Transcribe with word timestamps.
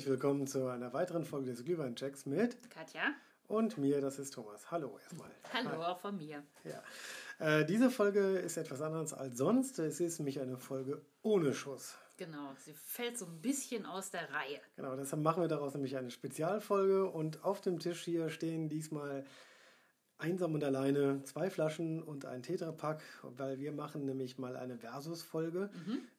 Herzlich 0.00 0.12
willkommen 0.12 0.46
zu 0.46 0.66
einer 0.66 0.94
weiteren 0.94 1.26
Folge 1.26 1.50
des 1.50 1.62
Glühwein-Checks 1.62 2.24
mit 2.24 2.56
Katja. 2.70 3.12
und 3.48 3.76
mir, 3.76 4.00
das 4.00 4.18
ist 4.18 4.32
Thomas. 4.32 4.70
Hallo 4.70 4.98
erstmal. 4.98 5.28
Hallo 5.52 5.82
auch 5.82 6.00
von 6.00 6.16
mir. 6.16 6.42
Ja. 6.64 6.82
Äh, 7.38 7.66
diese 7.66 7.90
Folge 7.90 8.38
ist 8.38 8.56
etwas 8.56 8.80
anderes 8.80 9.12
als 9.12 9.36
sonst. 9.36 9.78
Es 9.78 10.00
ist 10.00 10.18
nämlich 10.18 10.40
eine 10.40 10.56
Folge 10.56 11.02
ohne 11.20 11.52
Schuss. 11.52 11.98
Genau, 12.16 12.54
sie 12.64 12.72
fällt 12.72 13.18
so 13.18 13.26
ein 13.26 13.42
bisschen 13.42 13.84
aus 13.84 14.10
der 14.10 14.22
Reihe. 14.32 14.62
Genau, 14.76 14.96
deshalb 14.96 15.22
machen 15.22 15.42
wir 15.42 15.48
daraus 15.48 15.74
nämlich 15.74 15.94
eine 15.98 16.10
Spezialfolge 16.10 17.04
und 17.04 17.44
auf 17.44 17.60
dem 17.60 17.78
Tisch 17.78 18.00
hier 18.02 18.30
stehen 18.30 18.70
diesmal 18.70 19.26
einsam 20.20 20.54
und 20.54 20.62
alleine 20.64 21.22
zwei 21.24 21.50
Flaschen 21.50 22.02
und 22.02 22.24
ein 22.26 22.42
Tetrapack, 22.42 23.02
weil 23.36 23.58
wir 23.58 23.72
machen 23.72 24.04
nämlich 24.04 24.38
mal 24.38 24.56
eine 24.56 24.76
Versus-Folge. 24.76 25.70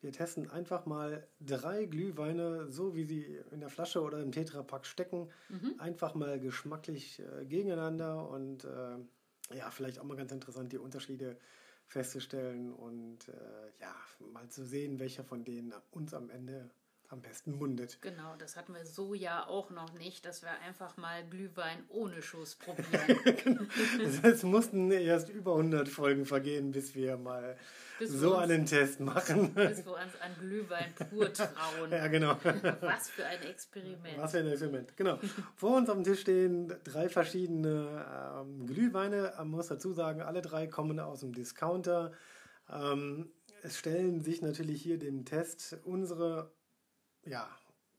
Wir 0.02 0.12
testen 0.12 0.50
einfach 0.50 0.86
mal 0.86 1.28
drei 1.40 1.86
Glühweine, 1.86 2.72
so 2.72 2.96
wie 2.96 3.06
sie 3.06 3.40
in 3.52 3.60
der 3.60 3.70
Flasche 3.70 4.02
oder 4.02 4.20
im 4.20 4.32
Tetrapack 4.32 4.86
stecken, 4.86 5.30
einfach 5.78 6.16
mal 6.16 6.40
geschmacklich 6.40 7.20
äh, 7.20 7.46
gegeneinander 7.46 8.30
und 8.30 8.66
äh, 8.66 8.98
ja, 9.56 9.70
vielleicht 9.72 10.00
auch 10.00 10.04
mal 10.04 10.18
ganz 10.18 10.32
interessant, 10.32 10.72
die 10.72 10.78
Unterschiede 10.78 11.38
festzustellen 11.88 12.72
und 12.74 13.28
äh, 13.28 13.82
ja, 13.82 13.94
mal 14.32 14.48
zu 14.50 14.64
sehen, 14.64 15.00
welcher 15.00 15.24
von 15.24 15.44
denen 15.44 15.74
uns 15.92 16.14
am 16.14 16.30
Ende 16.30 16.70
am 17.12 17.22
besten 17.22 17.58
mundet. 17.58 17.98
Genau, 18.02 18.36
das 18.38 18.56
hatten 18.56 18.74
wir 18.74 18.86
so 18.86 19.14
ja 19.14 19.46
auch 19.48 19.70
noch 19.70 19.94
nicht, 19.94 20.26
dass 20.26 20.42
wir 20.42 20.50
einfach 20.66 20.96
mal 20.98 21.24
Glühwein 21.30 21.78
ohne 21.90 22.22
Schuss 22.22 22.56
probieren. 22.56 23.68
Es 24.24 24.44
mussten 24.44 24.92
erst 24.92 25.30
über 25.30 25.52
100 25.52 25.90
Folgen 25.90 26.26
vergehen, 26.26 26.72
bis 26.72 26.96
wir 26.96 27.18
mal 27.18 27.58
Bis 28.00 28.14
wir 28.14 28.20
so 28.20 28.34
uns- 28.36 28.44
einen 28.44 28.66
Test 28.66 29.00
machen. 29.00 29.54
bis 29.54 29.86
wir 29.86 29.92
uns 29.94 30.16
an 30.22 30.32
Glühwein 30.40 30.94
pur 31.10 31.32
trauen. 31.34 31.50
ja, 31.92 32.08
genau. 32.08 32.38
Was 32.82 33.10
für 33.10 33.26
ein 33.26 33.42
Experiment. 33.44 34.18
Was 34.18 34.32
für 34.32 34.40
ein 34.40 34.48
Experiment. 34.48 34.96
Genau. 34.98 35.20
Vor 35.56 35.78
uns 35.78 35.90
auf 35.90 35.96
dem 35.96 36.04
Tisch 36.04 36.22
stehen 36.22 36.74
drei 36.84 37.10
verschiedene 37.10 38.06
ähm, 38.42 38.66
Glühweine. 38.68 39.34
Man 39.38 39.50
muss 39.50 39.68
dazu 39.68 39.92
sagen, 39.94 40.22
alle 40.22 40.42
drei 40.42 40.68
kommen 40.68 41.00
aus 41.00 41.20
dem 41.22 41.34
Discounter. 41.34 42.12
Ähm, 42.72 43.30
es 43.64 43.78
stellen 43.78 44.22
sich 44.22 44.42
natürlich 44.42 44.82
hier 44.82 44.98
dem 44.98 45.24
Test 45.26 45.78
unsere, 45.84 46.52
ja, 47.26 47.48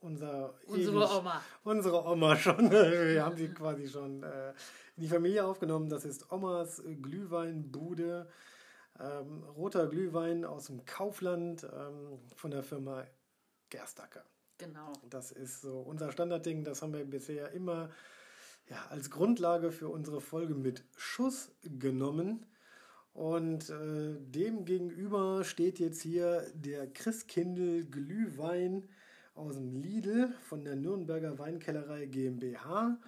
unser 0.00 0.54
Unsere 0.66 0.96
ewig- 1.04 1.18
Oma. 1.18 1.42
Unsere 1.64 2.04
Oma 2.06 2.36
schon. 2.36 2.70
Wir 2.70 3.24
haben 3.24 3.36
sie 3.36 3.48
quasi 3.48 3.88
schon 3.88 4.22
äh, 4.22 4.50
in 4.96 5.02
die 5.02 5.08
Familie 5.08 5.44
aufgenommen. 5.44 5.88
Das 5.88 6.04
ist 6.04 6.30
Omas 6.32 6.82
Glühweinbude. 7.02 8.28
Ähm, 8.98 9.42
roter 9.56 9.86
Glühwein 9.88 10.44
aus 10.44 10.66
dem 10.66 10.84
Kaufland 10.84 11.64
ähm, 11.64 12.18
von 12.36 12.50
der 12.50 12.62
Firma 12.62 13.06
Gerstacker. 13.70 14.24
Genau. 14.58 14.92
Das 15.08 15.32
ist 15.32 15.62
so 15.62 15.80
unser 15.80 16.12
Standardding. 16.12 16.62
Das 16.64 16.82
haben 16.82 16.92
wir 16.92 17.04
bisher 17.04 17.52
immer 17.52 17.88
ja, 18.68 18.76
als 18.90 19.10
Grundlage 19.10 19.72
für 19.72 19.88
unsere 19.88 20.20
Folge 20.20 20.54
mit 20.54 20.84
Schuss 20.96 21.52
genommen. 21.62 22.46
Und 23.14 23.70
äh, 23.70 24.14
dem 24.20 24.64
gegenüber 24.64 25.44
steht 25.44 25.78
jetzt 25.78 26.00
hier 26.02 26.50
der 26.54 26.86
Christkindl 26.92 27.84
Glühwein 27.86 28.88
aus 29.34 29.54
dem 29.54 29.74
Lidl 29.76 30.32
von 30.42 30.64
der 30.64 30.76
Nürnberger 30.76 31.38
Weinkellerei 31.38 32.06
GmbH 32.06 32.98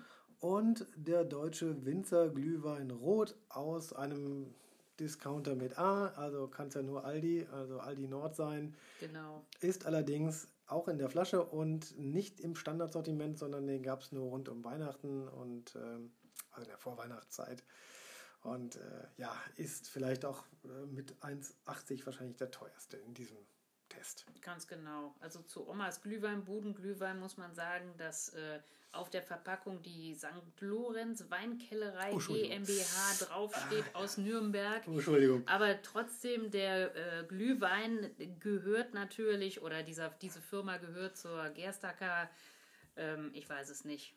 und 0.40 0.86
der 0.96 1.24
deutsche 1.24 1.84
Winzer 1.84 2.28
Glühwein 2.28 2.90
Rot 2.90 3.34
aus 3.48 3.92
einem 3.92 4.54
Discounter 5.00 5.54
mit 5.54 5.78
A, 5.78 6.08
also 6.08 6.46
kann 6.48 6.68
es 6.68 6.74
ja 6.74 6.82
nur 6.82 7.04
Aldi, 7.04 7.46
also 7.50 7.80
Aldi 7.80 8.06
Nord 8.06 8.36
sein. 8.36 8.74
Genau. 9.00 9.44
Ist 9.60 9.86
allerdings 9.86 10.48
auch 10.66 10.88
in 10.88 10.98
der 10.98 11.10
Flasche 11.10 11.42
und 11.42 11.98
nicht 11.98 12.40
im 12.40 12.54
Standardsortiment, 12.54 13.38
sondern 13.38 13.66
den 13.66 13.82
gab 13.82 14.02
es 14.02 14.12
nur 14.12 14.28
rund 14.28 14.48
um 14.48 14.64
Weihnachten 14.64 15.28
und 15.28 15.74
ähm, 15.76 16.12
also 16.52 16.62
in 16.62 16.68
der 16.68 16.78
Vorweihnachtszeit. 16.78 17.64
Und 18.42 18.76
äh, 18.76 19.06
ja, 19.16 19.34
ist 19.56 19.88
vielleicht 19.88 20.24
auch 20.24 20.44
äh, 20.64 20.86
mit 20.86 21.14
1,80 21.22 22.04
wahrscheinlich 22.06 22.36
der 22.36 22.50
teuerste 22.50 22.96
in 22.98 23.14
diesem 23.14 23.38
Test. 23.96 24.26
Ganz 24.42 24.66
genau. 24.66 25.14
Also 25.20 25.40
zu 25.42 25.68
Omas 25.68 26.00
Glühwein, 26.02 26.44
Budenglühwein 26.44 27.18
muss 27.18 27.36
man 27.36 27.54
sagen, 27.54 27.94
dass 27.98 28.30
äh, 28.30 28.60
auf 28.92 29.10
der 29.10 29.22
Verpackung 29.22 29.82
die 29.82 30.14
St. 30.14 30.28
Lorenz 30.60 31.24
Weinkellerei 31.28 32.12
Oh. 32.12 32.18
GmbH 32.18 33.24
draufsteht 33.24 33.84
aus 33.94 34.18
Nürnberg. 34.18 34.82
Oh, 34.86 34.92
Entschuldigung. 34.92 35.42
Aber 35.48 35.80
trotzdem, 35.82 36.50
der 36.50 36.94
äh, 36.94 37.24
Glühwein 37.24 38.10
gehört 38.38 38.94
natürlich, 38.94 39.62
oder 39.62 39.82
dieser, 39.82 40.10
diese 40.10 40.40
Firma 40.40 40.76
gehört 40.76 41.16
zur 41.16 41.48
Gerstacker, 41.50 42.30
ähm, 42.96 43.30
ich 43.34 43.48
weiß 43.48 43.68
es 43.70 43.84
nicht, 43.84 44.14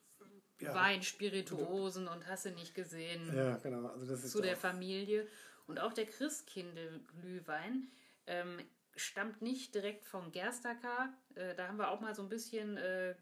Ja. 0.59 0.73
Wein, 0.75 1.01
Spirituosen 1.03 2.07
und 2.07 2.27
hast 2.27 2.45
du 2.45 2.51
nicht 2.51 2.75
gesehen, 2.75 3.35
Ja, 3.35 3.57
genau. 3.57 3.87
Also 3.87 4.05
das 4.05 4.23
ist 4.23 4.31
zu 4.31 4.41
der 4.41 4.57
Familie. 4.57 5.27
Und 5.65 5.79
auch 5.81 5.91
der 5.93 6.05
Christkindl-Glühwein 6.05 7.87
ähm, 8.27 8.59
stammt 8.97 9.41
nicht 9.41 9.73
direkt 9.73 10.05
von 10.05 10.31
Gerstacker. 10.31 11.13
Äh, 11.35 11.55
da 11.55 11.67
haben 11.67 11.77
wir 11.77 11.91
auch 11.91 12.01
mal 12.01 12.15
so 12.15 12.23
ein 12.23 12.29
bisschen 12.29 12.77
äh, 12.77 13.15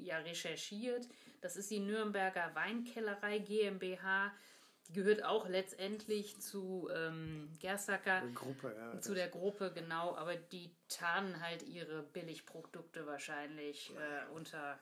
ja, 0.00 0.18
recherchiert. 0.18 1.08
Das 1.40 1.56
ist 1.56 1.70
die 1.70 1.80
Nürnberger 1.80 2.54
Weinkellerei 2.54 3.38
GmbH. 3.38 4.32
Die 4.88 4.92
gehört 4.92 5.24
auch 5.24 5.48
letztendlich 5.48 6.38
zu 6.38 6.88
ähm, 6.94 7.50
Gerstacker, 7.58 8.22
Gruppe, 8.34 8.74
ja. 8.76 9.00
zu 9.00 9.14
der 9.14 9.28
Gruppe, 9.28 9.72
genau. 9.74 10.14
Aber 10.16 10.36
die 10.36 10.70
tarnen 10.88 11.40
halt 11.40 11.62
ihre 11.64 12.04
Billigprodukte 12.04 13.04
wahrscheinlich 13.04 13.92
äh, 13.96 14.32
unter, 14.32 14.78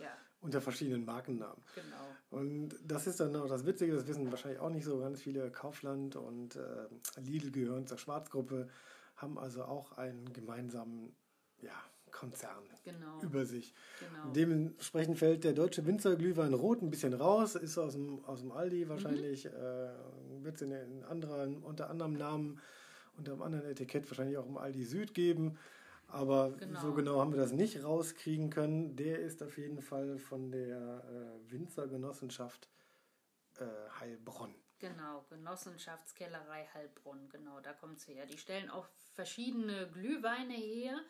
ja, 0.00 0.16
unter 0.40 0.60
verschiedenen 0.60 1.04
Markennamen. 1.04 1.62
genau. 1.76 2.08
Und 2.30 2.76
das 2.84 3.06
ist 3.06 3.20
dann 3.20 3.36
auch 3.36 3.46
das 3.46 3.64
Witzige, 3.64 3.94
das 3.94 4.08
wissen 4.08 4.30
wahrscheinlich 4.32 4.60
auch 4.60 4.70
nicht 4.70 4.84
so 4.84 4.98
ganz 4.98 5.22
viele. 5.22 5.50
Kaufland 5.52 6.16
und 6.16 6.56
äh, 6.56 6.88
Lidl 7.20 7.52
gehören 7.52 7.86
zur 7.86 7.98
Schwarzgruppe, 7.98 8.68
haben 9.16 9.38
also 9.38 9.64
auch 9.64 9.92
einen 9.92 10.32
gemeinsamen 10.32 11.14
ja, 11.62 11.72
Konzern 12.10 12.64
Genau. 12.84 13.20
über 13.22 13.44
sich. 13.44 13.74
Genau. 13.98 14.32
Dementsprechend 14.32 15.18
fällt 15.18 15.44
der 15.44 15.52
deutsche 15.52 15.84
Winzerglühwein 15.86 16.54
Rot 16.54 16.82
ein 16.82 16.90
bisschen 16.90 17.14
raus, 17.14 17.54
ist 17.56 17.76
aus 17.78 17.94
dem, 17.94 18.24
aus 18.24 18.40
dem 18.40 18.52
Aldi 18.52 18.88
wahrscheinlich, 18.88 19.46
äh, 19.46 19.50
wird 20.42 20.56
es 20.56 20.62
in, 20.62 20.70
in 20.70 21.02
anderen, 21.04 21.62
unter 21.62 21.90
anderem 21.90 22.12
Namen, 22.14 22.60
unter 23.16 23.32
einem 23.32 23.42
anderen 23.42 23.66
Etikett 23.66 24.08
wahrscheinlich 24.10 24.36
auch 24.38 24.46
im 24.46 24.56
Aldi 24.56 24.84
Süd 24.84 25.14
geben. 25.14 25.58
Aber 26.08 26.52
Genau. 26.52 26.80
so 26.80 26.92
genau 26.92 27.20
haben 27.20 27.32
wir 27.32 27.40
das 27.40 27.52
nicht 27.52 27.82
rauskriegen 27.82 28.50
können. 28.50 28.94
Der 28.94 29.18
ist 29.18 29.42
auf 29.42 29.58
jeden 29.58 29.80
Fall 29.82 30.18
von 30.18 30.52
der 30.52 31.02
äh, 31.04 31.50
Winzergenossenschaft 31.52 32.68
äh, 33.58 33.64
Heilbronn. 33.98 34.54
Genau, 34.78 35.24
Genossenschaftskellerei 35.30 36.68
Heilbronn, 36.74 37.28
genau, 37.30 37.60
da 37.60 37.72
kommt 37.72 37.98
es 37.98 38.06
her. 38.08 38.26
Die 38.26 38.36
stellen 38.36 38.68
auch 38.70 38.86
verschiedene 39.14 39.88
Glühweine 39.90 40.54
her. 40.54 41.00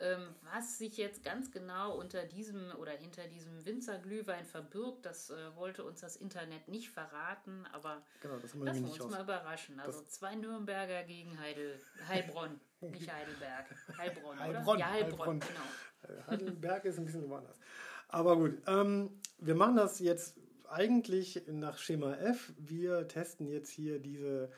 Ähm, 0.00 0.36
was 0.42 0.78
sich 0.78 0.96
jetzt 0.96 1.24
ganz 1.24 1.50
genau 1.50 1.98
unter 1.98 2.24
diesem 2.24 2.70
oder 2.76 2.92
hinter 2.92 3.26
diesem 3.26 3.64
Winzerglühwein 3.66 4.44
verbirgt, 4.44 5.04
das 5.04 5.30
äh, 5.30 5.56
wollte 5.56 5.82
uns 5.82 6.00
das 6.00 6.14
Internet 6.14 6.68
nicht 6.68 6.90
verraten, 6.90 7.66
aber 7.72 8.04
Genau, 8.22 8.34
das 8.34 8.54
lassen 8.54 8.64
wir 8.64 8.70
uns 8.70 8.80
nicht 8.80 9.10
mal 9.10 9.22
überraschen. 9.22 9.80
Also 9.80 10.02
zwei 10.04 10.36
Nürnberger 10.36 11.02
gegen 11.02 11.36
Heidel, 11.40 11.80
Heilbronn, 12.06 12.60
nicht 12.80 13.12
Heidelberg. 13.12 13.66
Heilbronn, 13.96 14.38
Heilbronn, 14.38 14.68
oder? 14.68 14.78
Ja, 14.78 14.90
Heilbronn, 14.90 15.18
Heilbronn. 15.18 15.40
genau. 15.40 16.20
Äh, 16.20 16.22
Heidelberg 16.30 16.84
ist 16.84 16.98
ein 16.98 17.04
bisschen 17.04 17.28
woanders. 17.28 17.58
Aber 18.06 18.36
gut, 18.36 18.62
ähm, 18.68 19.20
wir 19.38 19.56
machen 19.56 19.74
das 19.74 19.98
jetzt 19.98 20.36
eigentlich 20.70 21.42
nach 21.46 21.78
Schema 21.78 22.14
F. 22.14 22.52
Wir 22.58 23.08
testen 23.08 23.48
jetzt 23.48 23.70
hier 23.70 23.98
diese 23.98 24.50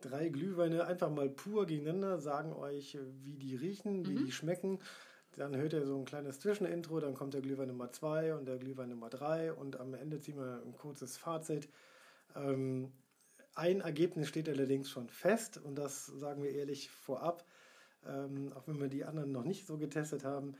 drei 0.00 0.28
Glühweine 0.28 0.86
einfach 0.86 1.10
mal 1.10 1.28
pur 1.30 1.66
gegeneinander, 1.66 2.18
sagen 2.18 2.52
euch, 2.52 2.98
wie 3.22 3.36
die 3.36 3.56
riechen, 3.56 4.06
wie 4.06 4.16
die 4.16 4.32
schmecken. 4.32 4.80
Dann 5.36 5.56
hört 5.56 5.72
ihr 5.72 5.84
so 5.84 5.98
ein 5.98 6.04
kleines 6.04 6.38
Zwischenintro, 6.40 7.00
dann 7.00 7.14
kommt 7.14 7.34
der 7.34 7.40
Glühwein 7.40 7.68
Nummer 7.68 7.90
2 7.90 8.34
und 8.34 8.46
der 8.46 8.58
Glühwein 8.58 8.90
Nummer 8.90 9.10
3 9.10 9.52
und 9.52 9.80
am 9.80 9.94
Ende 9.94 10.20
ziehen 10.20 10.36
wir 10.36 10.62
ein 10.64 10.76
kurzes 10.76 11.16
Fazit. 11.16 11.68
Ähm, 12.36 12.92
ein 13.54 13.80
Ergebnis 13.80 14.28
steht 14.28 14.48
allerdings 14.48 14.90
schon 14.90 15.08
fest 15.08 15.58
und 15.58 15.76
das 15.76 16.06
sagen 16.06 16.42
wir 16.42 16.50
ehrlich 16.50 16.90
vorab, 16.90 17.44
ähm, 18.06 18.52
auch 18.54 18.68
wenn 18.68 18.80
wir 18.80 18.88
die 18.88 19.04
anderen 19.04 19.32
noch 19.32 19.44
nicht 19.44 19.66
so 19.66 19.76
getestet 19.76 20.24
haben. 20.24 20.56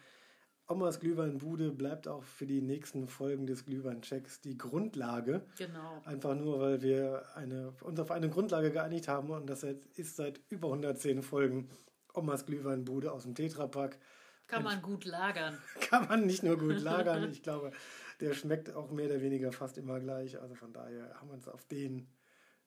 Omas 0.66 0.98
Glühweinbude 0.98 1.72
bleibt 1.72 2.08
auch 2.08 2.22
für 2.22 2.46
die 2.46 2.62
nächsten 2.62 3.06
Folgen 3.06 3.46
des 3.46 3.66
Glühweinchecks 3.66 4.40
die 4.40 4.56
Grundlage. 4.56 5.44
Genau. 5.58 6.00
Einfach 6.04 6.34
nur, 6.34 6.58
weil 6.58 6.80
wir 6.80 7.24
eine, 7.34 7.74
uns 7.82 8.00
auf 8.00 8.10
eine 8.10 8.30
Grundlage 8.30 8.70
geeinigt 8.70 9.08
haben 9.08 9.30
und 9.30 9.46
das 9.46 9.62
ist 9.62 10.16
seit 10.16 10.40
über 10.48 10.68
110 10.68 11.22
Folgen 11.22 11.68
Omas 12.14 12.46
Glühweinbude 12.46 13.12
aus 13.12 13.24
dem 13.24 13.34
Tetrapack. 13.34 13.98
Kann 14.46 14.62
man 14.62 14.80
gut 14.80 15.04
lagern. 15.04 15.58
Kann 15.80 16.08
man 16.08 16.26
nicht 16.26 16.42
nur 16.42 16.56
gut 16.56 16.80
lagern. 16.80 17.30
Ich 17.30 17.42
glaube, 17.42 17.72
der 18.20 18.32
schmeckt 18.32 18.74
auch 18.74 18.90
mehr 18.90 19.06
oder 19.06 19.20
weniger 19.20 19.52
fast 19.52 19.76
immer 19.76 20.00
gleich. 20.00 20.40
Also 20.40 20.54
von 20.54 20.72
daher 20.72 21.14
haben 21.20 21.28
wir 21.28 21.34
uns 21.34 21.48
auf 21.48 21.64
den 21.64 22.08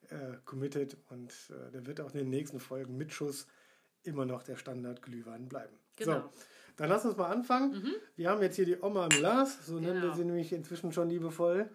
äh, 0.09 0.37
committed 0.45 0.97
und 1.09 1.31
äh, 1.49 1.71
der 1.71 1.85
wird 1.87 2.01
auch 2.01 2.11
in 2.11 2.19
den 2.19 2.29
nächsten 2.29 2.59
Folgen 2.59 2.97
mit 2.97 3.11
Schuss 3.11 3.47
immer 4.03 4.25
noch 4.25 4.43
der 4.43 4.55
Standard 4.55 5.01
Glühwein 5.01 5.47
bleiben. 5.49 5.77
Genau. 5.95 6.21
So, 6.21 6.31
Dann 6.77 6.89
lass 6.89 7.05
uns 7.05 7.17
mal 7.17 7.27
anfangen. 7.29 7.83
Wir 8.15 8.29
haben 8.29 8.41
jetzt 8.41 8.55
hier 8.55 8.65
die 8.65 8.77
Oma 8.79 9.03
im 9.05 9.09
Glas, 9.09 9.65
so 9.65 9.75
nennen 9.79 9.95
wir 9.95 10.01
Genau. 10.01 10.13
sie 10.15 10.25
nämlich 10.25 10.53
inzwischen 10.53 10.91
schon 10.93 11.09
liebevoll. 11.09 11.69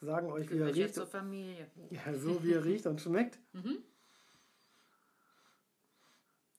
Sagen 0.00 0.30
euch, 0.30 0.50
wie 0.50 0.58
er 0.58 0.74
riecht. 0.74 0.94
zur 0.94 1.06
Familie. 1.06 1.70
Ja, 1.90 2.12
so 2.14 2.42
wie 2.44 2.52
er 2.52 2.64
riecht 2.64 2.86
und 2.86 3.00
schmeckt. 3.00 3.38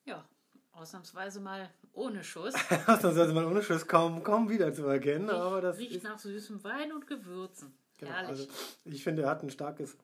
Ja, 0.06 0.26
ausnahmsweise 0.72 1.40
mal 1.40 1.70
ohne 1.94 2.24
Schuss. 2.24 2.54
Ausnahmsweise 2.88 3.34
mal 3.34 3.46
ohne 3.46 3.62
Schuss 3.64 3.88
kaum, 3.88 4.24
kaum 4.24 4.50
wieder 4.50 4.74
zu 4.74 4.86
erkennen. 4.86 5.30
aber 5.30 5.62
das 5.62 5.78
Riecht 5.78 5.96
ist, 5.98 6.04
nach 6.04 6.20
süßem 6.20 6.64
Wein 6.64 6.92
und 6.94 7.06
Gewürzen. 7.08 7.74
genau, 7.98 8.12
Herrlich. 8.12 8.30
also 8.30 8.48
ich 8.86 9.04
finde, 9.04 9.24
er 9.24 9.30
hat 9.30 9.44
ein 9.44 9.50
starkes, 9.50 9.98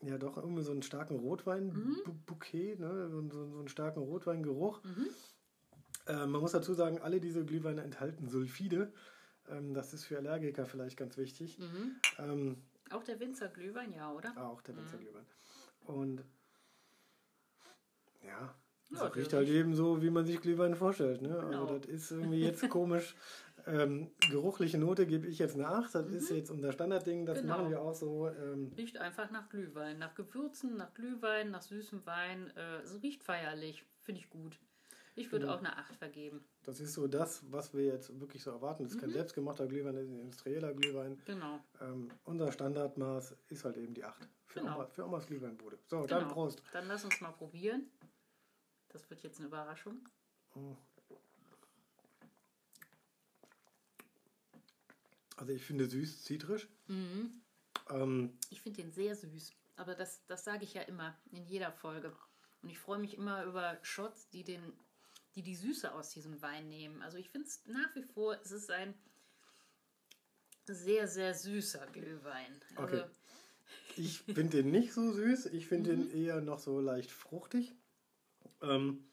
ja 0.00 0.16
doch, 0.18 0.36
irgendwie 0.38 0.62
so 0.62 0.72
einen 0.72 0.82
starken 0.82 1.18
Rotwein-Bouquet, 1.18 2.76
ne? 2.78 3.08
so, 3.10 3.20
so, 3.28 3.46
so 3.50 3.58
einen 3.58 3.68
starken 3.68 4.00
Rotweingeruch. 4.00 4.80
Äh, 6.10 6.26
man 6.26 6.40
muss 6.40 6.52
dazu 6.52 6.74
sagen, 6.74 6.98
alle 7.00 7.20
diese 7.20 7.44
Glühweine 7.44 7.82
enthalten 7.82 8.28
Sulfide. 8.28 8.92
Ähm, 9.48 9.74
das 9.74 9.94
ist 9.94 10.04
für 10.04 10.18
Allergiker 10.18 10.66
vielleicht 10.66 10.96
ganz 10.96 11.16
wichtig. 11.16 11.58
Ähm, 12.18 12.56
Auch 12.90 13.04
der 13.04 13.20
Winzer 13.20 13.48
Glühwein, 13.48 13.92
ja, 13.92 14.12
oder? 14.12 14.32
auch 14.36 14.60
der 14.62 14.76
Winzer 14.76 14.98
Glühwein. 14.98 15.26
Und 15.84 16.24
ja, 18.22 18.54
Ja, 18.90 19.04
das 19.04 19.14
riecht 19.16 19.32
halt 19.32 19.48
eben 19.48 19.74
so, 19.74 20.02
wie 20.02 20.10
man 20.10 20.26
sich 20.26 20.40
Glühwein 20.40 20.74
vorstellt. 20.74 21.22
Ne? 21.22 21.28
Genau. 21.28 21.62
Also 21.62 21.78
das 21.78 21.88
ist 21.90 22.10
irgendwie 22.10 22.40
jetzt 22.40 22.68
komisch. 22.68 23.14
Ähm, 23.66 24.10
geruchliche 24.30 24.78
Note 24.78 25.06
gebe 25.06 25.26
ich 25.26 25.38
jetzt 25.38 25.58
8. 25.58 25.94
Das 25.94 26.06
ist 26.08 26.30
jetzt 26.30 26.50
unser 26.50 26.72
Standardding. 26.72 27.26
Das 27.26 27.40
Genau. 27.40 27.58
machen 27.58 27.70
wir 27.70 27.80
auch 27.80 27.94
so. 27.94 28.28
Ähm, 28.28 28.72
Riecht 28.76 28.96
einfach 28.98 29.30
nach 29.30 29.48
Glühwein, 29.48 29.98
nach 29.98 30.14
Gewürzen, 30.14 30.76
nach 30.76 30.92
Glühwein, 30.94 31.50
nach 31.50 31.62
süßem 31.62 32.04
Wein. 32.06 32.50
Äh, 32.56 32.78
es 32.78 33.00
riecht 33.02 33.22
feierlich, 33.22 33.84
finde 34.00 34.20
ich 34.22 34.30
gut. 34.30 34.58
Ich 35.16 35.30
würde 35.32 35.44
Genau. 35.46 35.56
auch 35.56 35.60
eine 35.60 35.76
8 35.76 35.96
vergeben. 35.96 36.44
das 36.62 36.80
ist 36.80 36.94
so 36.94 37.06
das, 37.08 37.42
was 37.52 37.74
wir 37.74 37.84
jetzt 37.84 38.18
wirklich 38.20 38.42
so 38.42 38.50
erwarten. 38.50 38.84
Das 38.84 38.92
ist 38.92 38.96
Mhm. 38.96 39.00
kein 39.02 39.10
selbstgemachter 39.12 39.66
Glühwein, 39.66 39.94
das 39.94 40.04
ist 40.04 40.10
ein 40.10 40.20
industrieller 40.20 40.72
Glühwein. 40.74 41.20
Genau. 41.26 41.60
Ähm, 41.80 42.10
unser 42.24 42.52
Standardmaß 42.52 43.34
ist 43.48 43.64
halt 43.64 43.76
eben 43.76 43.92
die 43.94 44.04
8. 44.04 44.28
Für, 44.46 44.60
Genau. 44.60 44.76
Oma, 44.76 44.86
für 44.86 45.04
Omas 45.04 45.26
Glühweinbude. 45.26 45.78
So, 45.88 46.06
dann 46.06 46.22
genau. 46.22 46.32
Prost. 46.34 46.62
Dann 46.72 46.86
lass 46.88 47.04
uns 47.04 47.20
mal 47.20 47.32
probieren. 47.32 47.90
Das 48.88 49.08
wird 49.10 49.22
jetzt 49.22 49.38
eine 49.38 49.46
Überraschung. 49.48 50.00
Also 55.36 55.52
ich 55.52 55.64
finde 55.64 55.88
süß, 55.88 56.22
zitrisch. 56.24 56.68
Mhm. 56.88 57.40
Ähm, 57.90 58.38
Ich 58.50 58.60
finde 58.62 58.82
den 58.82 58.92
sehr 58.92 59.14
süß. 59.16 59.52
Aber 59.76 59.94
das, 59.94 60.24
das 60.26 60.44
sage 60.44 60.64
ich 60.64 60.74
ja 60.74 60.82
immer 60.82 61.16
in 61.32 61.46
jeder 61.46 61.72
Folge. 61.72 62.14
Und 62.62 62.68
ich 62.68 62.78
freue 62.78 62.98
mich 62.98 63.16
immer 63.16 63.44
über 63.44 63.78
Shots, 63.82 64.28
die, 64.28 64.44
den, 64.44 64.60
die 65.34 65.42
die 65.42 65.54
Süße 65.56 65.92
aus 65.94 66.10
diesem 66.10 66.40
Wein 66.42 66.68
nehmen. 66.68 67.02
Also 67.02 67.18
ich 67.18 67.30
finde 67.30 67.46
es 67.48 67.62
nach 67.66 67.94
wie 67.94 68.02
vor, 68.02 68.36
es 68.42 68.50
ist 68.50 68.70
ein 68.70 68.94
sehr, 70.66 71.08
sehr 71.08 71.34
süßer 71.34 71.86
Glühwein. 71.92 72.60
Also, 72.76 72.96
Okay. 72.96 73.04
Ich 73.96 74.20
finde 74.22 74.62
den 74.62 74.70
nicht 74.70 74.92
so 74.92 75.12
süß. 75.12 75.46
Ich 75.46 75.66
finde 75.66 75.94
Mhm. 75.96 76.10
den 76.10 76.22
eher 76.22 76.40
noch 76.40 76.58
so 76.58 76.80
leicht 76.80 77.10
fruchtig. 77.10 77.74
Ähm, 78.62 79.04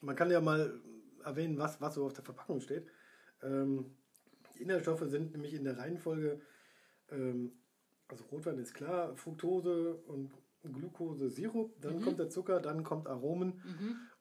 man 0.00 0.16
kann 0.16 0.30
ja 0.30 0.40
mal 0.40 0.80
erwähnen, 1.24 1.58
was, 1.58 1.80
was 1.80 1.94
so 1.94 2.04
auf 2.06 2.12
der 2.12 2.24
Verpackung 2.24 2.60
steht. 2.60 2.86
Ähm, 3.42 3.96
die 4.54 4.62
Inhaltsstoffe 4.62 5.04
sind 5.06 5.32
nämlich 5.32 5.54
in 5.54 5.64
der 5.64 5.78
Reihenfolge, 5.78 6.40
ähm, 7.10 7.52
also 8.08 8.24
Rotwein 8.24 8.58
ist 8.58 8.74
klar, 8.74 9.16
Fructose 9.16 9.96
und 10.06 10.32
Glucose, 10.62 11.30
Sirup, 11.30 11.76
Mhm. 11.76 11.80
dann 11.80 12.02
kommt 12.02 12.18
der 12.18 12.30
Zucker, 12.30 12.60
dann 12.60 12.82
kommt 12.84 13.06
Aromen 13.06 13.62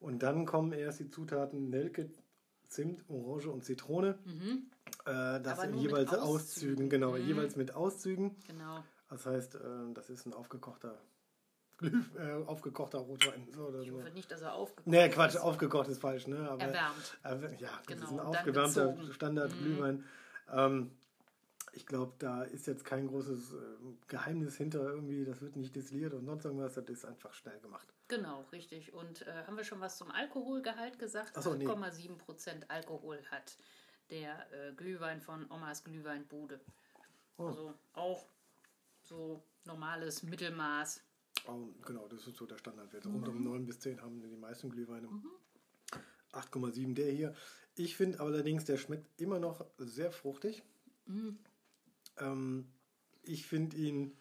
und 0.06 0.24
dann 0.24 0.46
kommen 0.46 0.72
erst 0.72 1.00
die 1.00 1.10
Zutaten 1.10 1.70
Nelke, 1.70 2.10
Zimt, 2.68 3.04
Orange 3.10 3.50
und 3.50 3.64
Zitrone. 3.64 4.18
Äh, 5.06 5.40
das 5.42 5.64
Mhm. 5.66 5.74
In 5.74 5.78
jeweils 5.80 6.10
Auszügen. 6.14 6.24
Auszügen, 6.28 6.90
genau, 6.90 7.12
Mhm. 7.12 7.28
jeweils 7.28 7.56
mit 7.56 7.74
Auszügen. 7.76 8.36
genau. 8.48 8.84
Das 9.10 9.26
heißt, 9.26 9.56
äh, 9.56 9.60
das 9.94 10.10
ist 10.10 10.26
ein 10.26 10.34
aufgekochter, 10.34 10.98
äh, 11.82 12.44
aufgekochter 12.48 12.98
Rotwein. 13.00 13.48
So 13.54 13.68
oder 13.68 13.82
Ich 13.82 13.90
so. 13.90 13.98
hoffe 13.98 14.10
nicht, 14.12 14.32
dass 14.32 14.42
er 14.42 14.54
aufgekocht 14.54 14.88
Nee, 14.88 15.10
Quatsch, 15.10 15.36
ist. 15.36 15.42
aufgekocht 15.42 15.88
ist 15.90 16.00
falsch, 16.02 16.26
ne? 16.28 16.50
Aber, 16.50 16.64
Erwärmt. 16.64 17.18
Ja, 17.62 17.70
das 17.70 17.86
Genau, 17.88 18.04
ist 18.06 18.12
ein 18.12 18.18
dann 18.18 18.26
aufgewärmter. 18.28 18.98
Standard-Glühwein. 19.14 20.04
Ähm, 20.52 20.92
ich 21.76 21.86
glaube, 21.86 22.14
da 22.20 22.44
ist 22.44 22.68
jetzt 22.68 22.86
kein 22.86 23.08
großes 23.08 23.54
äh, 23.54 23.58
Geheimnis 24.08 24.56
hinter 24.56 24.82
irgendwie, 24.82 25.26
das 25.26 25.42
wird 25.42 25.56
nicht 25.58 25.76
destilliert 25.76 26.14
und 26.14 26.26
sonst 26.26 26.46
irgendwas, 26.46 26.74
das 26.76 26.86
ist 26.90 27.06
einfach 27.06 27.34
schnell 27.34 27.60
gemacht. 27.60 27.88
Genau, 28.08 28.46
richtig. 28.52 28.94
Und 28.94 29.28
äh, 29.28 29.44
haben 29.46 29.58
wir 29.58 29.64
schon 29.64 29.82
was 29.82 29.98
zum 29.98 30.10
Alkoholgehalt 30.10 30.98
gesagt? 30.98 31.34
Ach 31.36 31.42
so, 31.42 31.54
nee. 31.54 31.68
8,7% 31.68 32.70
Alkohol 32.70 33.20
hat 33.30 33.58
der 34.10 34.52
äh, 34.54 34.74
Glühwein 34.74 35.22
von 35.22 35.50
Omas 35.52 35.84
Glühweinbude. 35.84 36.62
Oh. 37.38 37.48
Also 37.48 37.74
auch 37.94 38.26
so 39.04 39.44
normales 39.66 40.24
Mittelmaß. 40.24 41.02
Oh, 41.48 41.68
genau, 41.86 42.08
das 42.08 42.26
ist 42.26 42.38
so 42.38 42.46
der 42.46 42.58
Standardwert. 42.58 43.06
Mhm. 43.06 43.16
Rund 43.16 43.28
um 43.28 43.44
9 43.44 43.66
bis 43.66 43.80
10 43.82 44.02
haben 44.02 44.22
die 44.22 44.38
meisten 44.38 44.70
Glühweine. 44.70 45.10
8,7 46.32 46.94
der 46.94 47.12
hier. 47.12 47.36
Ich 47.76 47.98
finde 47.98 48.22
allerdings, 48.22 48.64
der 48.64 48.78
schmeckt 48.78 49.20
immer 49.20 49.40
noch 49.40 49.66
sehr 49.78 50.12
fruchtig. 50.12 50.64
Mhm. 51.06 51.38
Ähm, 52.18 52.68
ich 53.24 53.46
finde 53.48 53.76
ihn 53.78 54.16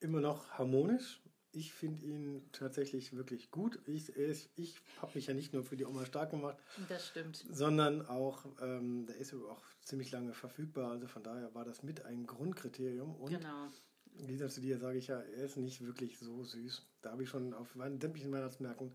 immer 0.00 0.20
noch 0.20 0.50
harmonisch. 0.52 1.20
Ich 1.54 1.74
finde 1.74 2.06
ihn 2.06 2.48
tatsächlich 2.52 3.14
wirklich 3.14 3.50
gut. 3.50 3.78
Ich, 3.86 4.08
ist- 4.08 4.48
ich 4.56 4.80
habe 5.02 5.12
mich 5.16 5.26
ja 5.26 5.34
nicht 5.34 5.52
nur 5.52 5.62
für 5.64 5.76
die 5.76 5.84
Oma 5.84 6.06
stark 6.06 6.30
gemacht, 6.30 6.56
Das 6.88 7.08
stimmt. 7.08 7.44
sondern 7.50 8.06
auch, 8.06 8.46
ähm, 8.62 9.04
der 9.06 9.16
ist 9.16 9.34
auch 9.34 9.62
ziemlich 9.82 10.10
lange 10.12 10.32
verfügbar. 10.32 10.90
Also 10.92 11.08
von 11.08 11.22
daher 11.22 11.54
war 11.54 11.64
das 11.66 11.82
mit 11.82 12.06
ein 12.06 12.26
Grundkriterium. 12.26 13.14
Und 13.16 13.30
Genau. 13.32 13.68
im 14.14 14.26
Gegensatz 14.26 14.54
zu 14.54 14.62
dir 14.62 14.78
sage 14.78 14.96
ich 14.98 15.08
ja, 15.08 15.20
er 15.20 15.44
ist 15.44 15.58
nicht 15.58 15.84
wirklich 15.84 16.18
so 16.18 16.42
süß. 16.42 16.86
Da 17.02 17.10
habe 17.12 17.22
ich 17.24 17.28
schon 17.28 17.52
auf 17.52 17.74
meinen 17.74 18.00
sämtlichen 18.00 18.32
Weihnachtsmärkten 18.32 18.94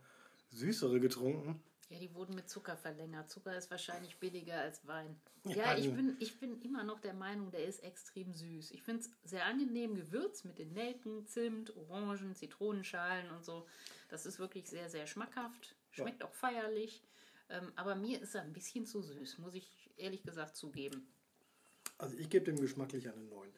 süßere 0.49 0.99
getrunken. 0.99 1.61
Ja, 1.89 1.99
die 1.99 2.13
wurden 2.13 2.35
mit 2.35 2.49
Zucker 2.49 2.75
verlängert. 2.75 3.29
Zucker 3.29 3.57
ist 3.57 3.71
wahrscheinlich 3.71 4.17
billiger 4.19 4.59
als 4.59 4.85
Wein. 4.87 5.15
Ja, 5.45 5.55
Ja, 5.55 5.63
ich 5.77 5.85
also- 5.85 5.91
bin, 5.93 6.17
ich 6.19 6.37
bin 6.39 6.61
immer 6.61 6.83
noch 6.83 6.99
der 6.99 7.13
Meinung, 7.13 7.49
der 7.51 7.65
ist 7.65 7.81
extrem 7.81 8.33
süß. 8.33 8.71
Ich 8.71 8.83
finde 8.83 9.01
es 9.03 9.11
sehr 9.23 9.45
angenehm 9.45 9.95
gewürzt 9.95 10.43
mit 10.43 10.57
den 10.59 10.73
Nelken, 10.73 11.25
Zimt, 11.27 11.75
Orangen, 11.77 12.35
Zitronenschalen 12.35 13.31
und 13.31 13.45
so. 13.45 13.65
Das 14.09 14.25
ist 14.25 14.37
wirklich 14.37 14.69
sehr, 14.69 14.89
sehr 14.89 15.07
schmackhaft. 15.07 15.75
Schmeckt 15.91 16.23
auch 16.23 16.33
feierlich. 16.33 17.03
Ähm, 17.49 17.71
aber 17.77 17.95
mir 17.95 18.21
ist 18.21 18.35
er 18.35 18.41
ein 18.41 18.51
bisschen 18.51 18.85
zu 18.85 19.01
süß, 19.01 19.37
muss 19.37 19.53
ich 19.55 19.89
ehrlich 19.95 20.23
gesagt 20.23 20.57
zugeben. 20.57 21.07
Also 21.97 22.17
ich 22.17 22.29
gebe 22.29 22.45
dem 22.45 22.59
geschmacklich 22.59 23.07
eine 23.07 23.23
9. 23.23 23.49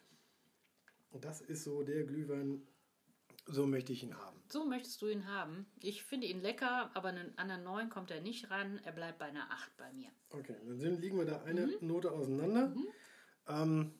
Und 1.10 1.26
das 1.26 1.42
ist 1.42 1.64
so 1.64 1.82
der 1.82 2.04
Glühwein, 2.04 2.62
so 3.50 3.66
möchte 3.66 3.94
ich 3.94 4.04
ihn 4.04 4.16
haben. 4.16 4.38
So 4.48 4.66
möchtest 4.66 5.02
du 5.02 5.08
ihn 5.08 5.28
haben. 5.28 5.66
Ich 5.82 6.04
finde 6.04 6.28
ihn 6.28 6.42
lecker, 6.42 6.90
aber 6.94 7.10
an 7.10 7.34
einer 7.38 7.58
9 7.58 7.90
kommt 7.90 8.12
er 8.12 8.22
nicht 8.22 8.50
ran. 8.50 8.80
Er 8.84 8.92
bleibt 8.92 9.20
bei 9.20 9.26
einer 9.26 9.52
8 9.52 9.78
bei 9.78 9.92
mir. 9.94 10.10
Okay, 10.32 10.56
dann 10.66 10.80
sind, 10.80 11.02
liegen 11.02 11.18
wir 11.18 11.26
da 11.26 11.44
eine 11.44 11.68
Mhm. 11.68 11.76
Note 11.82 12.12
auseinander. 12.12 12.74
Ähm, 13.48 13.92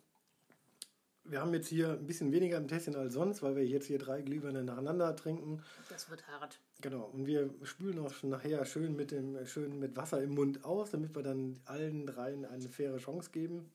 wir 1.24 1.42
haben 1.42 1.54
jetzt 1.54 1.68
hier 1.68 1.92
ein 1.92 2.08
bisschen 2.08 2.32
weniger 2.32 2.58
im 2.58 2.68
Tässchen 2.68 2.96
als 2.96 3.14
sonst, 3.14 3.44
weil 3.44 3.56
wir 3.56 3.66
jetzt 3.66 3.86
hier 3.86 4.00
drei 4.00 4.22
Glühweine 4.22 4.64
nacheinander 4.64 5.16
trinken. 5.16 5.62
Das 5.90 6.10
wird 6.10 6.26
hart. 6.28 6.60
Genau, 6.82 7.06
und 7.06 7.28
wir 7.28 7.54
spülen 7.64 8.00
auch 8.00 8.14
schon 8.14 8.30
nachher 8.32 8.66
schön 8.66 8.96
mit, 8.96 9.12
dem, 9.12 9.46
schön 9.46 9.78
mit 9.80 9.96
Wasser 9.96 10.22
im 10.24 10.34
Mund 10.34 10.64
aus, 10.64 10.92
damit 10.92 11.14
wir 11.16 11.22
dann 11.22 11.60
allen 11.66 12.08
dreien 12.08 12.46
eine 12.46 12.70
faire 12.70 12.98
Chance 12.98 13.30
geben. 13.32 13.72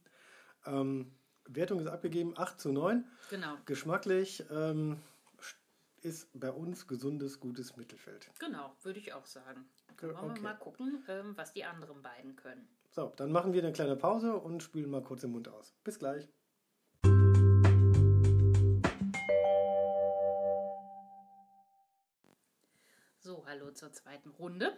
Ähm, 0.66 1.12
Wertung 1.46 1.78
ist 1.78 1.86
abgegeben, 1.86 2.32
8 2.36 2.58
zu 2.60 2.72
9. 2.72 3.04
Genau. 3.30 3.54
Geschmacklich 3.66 4.42
ähm, 4.50 4.98
ist 6.04 6.28
bei 6.38 6.50
uns 6.50 6.86
gesundes, 6.86 7.40
gutes 7.40 7.76
Mittelfeld. 7.76 8.30
Genau, 8.38 8.74
würde 8.82 8.98
ich 8.98 9.14
auch 9.14 9.24
sagen. 9.24 9.64
Dann 9.96 10.10
wollen 10.10 10.30
Okay. 10.32 10.34
wir 10.36 10.42
mal 10.42 10.54
gucken, 10.54 11.02
ähm, 11.08 11.36
was 11.36 11.52
die 11.54 11.64
anderen 11.64 12.02
beiden 12.02 12.36
können. 12.36 12.68
So, 12.90 13.12
dann 13.16 13.32
machen 13.32 13.52
wir 13.54 13.62
eine 13.62 13.72
kleine 13.72 13.96
Pause 13.96 14.36
und 14.36 14.62
spülen 14.62 14.90
mal 14.90 15.02
kurz 15.02 15.22
den 15.22 15.32
Mund 15.32 15.48
aus. 15.48 15.74
Bis 15.82 15.98
gleich. 15.98 16.28
So, 23.18 23.44
hallo 23.46 23.70
zur 23.70 23.90
zweiten 23.92 24.28
Runde. 24.28 24.76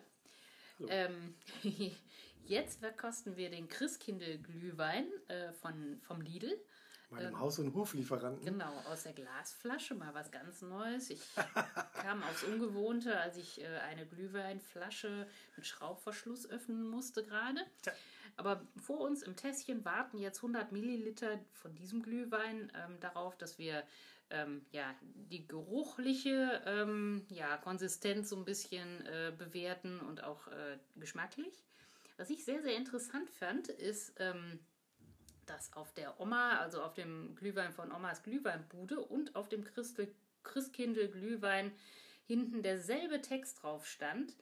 Ähm, 0.88 1.34
jetzt 2.44 2.78
verkosten 2.78 3.36
wir 3.36 3.50
den 3.50 3.68
Christkindl-Glühwein 3.68 5.06
äh, 5.26 5.52
von, 5.54 5.98
vom 6.02 6.20
Lidl. 6.20 6.56
Meinem 7.10 7.38
Haus- 7.38 7.58
und 7.58 7.72
Hoflieferanten. 7.74 8.44
Genau, 8.44 8.72
aus 8.90 9.04
der 9.04 9.12
Glasflasche, 9.12 9.94
mal 9.94 10.12
was 10.12 10.30
ganz 10.30 10.62
Neues. 10.62 11.10
Ich 11.10 11.22
kam 12.02 12.22
aufs 12.24 12.42
Ungewohnte, 12.42 13.18
als 13.18 13.36
ich 13.36 13.60
äh, 13.60 13.66
eine 13.88 14.06
Glühweinflasche 14.06 15.28
mit 15.56 15.66
Schraubverschluss 15.66 16.48
öffnen 16.48 16.88
musste 16.88 17.24
gerade. 17.24 17.60
Aber 18.36 18.66
vor 18.76 19.00
uns 19.00 19.22
im 19.22 19.36
Tässchen 19.36 19.84
warten 19.84 20.18
jetzt 20.18 20.38
100 20.38 20.72
Milliliter 20.72 21.38
von 21.52 21.74
diesem 21.74 22.02
Glühwein 22.02 22.72
ähm, 22.74 22.98
darauf, 23.00 23.36
dass 23.36 23.56
wir 23.58 23.84
ähm, 24.30 24.66
ja, 24.72 24.94
die 25.02 25.46
geruchliche 25.46 26.62
ähm, 26.66 27.24
ja, 27.28 27.56
Konsistenz 27.58 28.28
so 28.30 28.36
ein 28.36 28.44
bisschen 28.44 29.06
äh, 29.06 29.32
bewerten 29.36 30.00
und 30.00 30.24
auch 30.24 30.48
äh, 30.48 30.78
geschmacklich. 30.96 31.64
Was 32.16 32.30
ich 32.30 32.44
sehr, 32.44 32.62
sehr 32.62 32.76
interessant 32.76 33.30
fand, 33.30 33.68
ist, 33.68 34.14
ähm, 34.18 34.58
dass 35.46 35.72
auf 35.72 35.92
der 35.94 36.20
Oma, 36.20 36.58
also 36.58 36.82
auf 36.82 36.94
dem 36.94 37.34
Glühwein 37.36 37.72
von 37.72 37.92
Omas 37.92 38.22
Glühweinbude 38.22 39.00
und 39.00 39.34
auf 39.36 39.48
dem 39.48 39.64
Christel, 39.64 40.14
Christkindl 40.42 41.08
Glühwein 41.08 41.72
hinten 42.26 42.62
derselbe 42.62 43.20
Text 43.20 43.62
drauf 43.62 43.86
stand. 43.86 44.36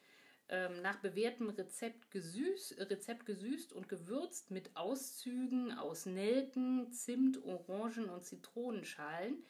Ähm, 0.51 0.83
nach 0.83 0.99
bewährtem 0.99 1.49
Rezept 1.49 2.11
gesüßt, 2.11 2.79
Rezept 2.91 3.25
gesüßt 3.25 3.73
und 3.73 3.89
gewürzt 3.89 4.51
mit 4.51 4.77
Auszügen 4.77 5.73
aus 5.73 6.05
Nelken, 6.05 6.93
Zimt, 6.93 7.43
Orangen 7.45 8.11
und 8.11 8.27
Zitronenschalen. 8.27 9.43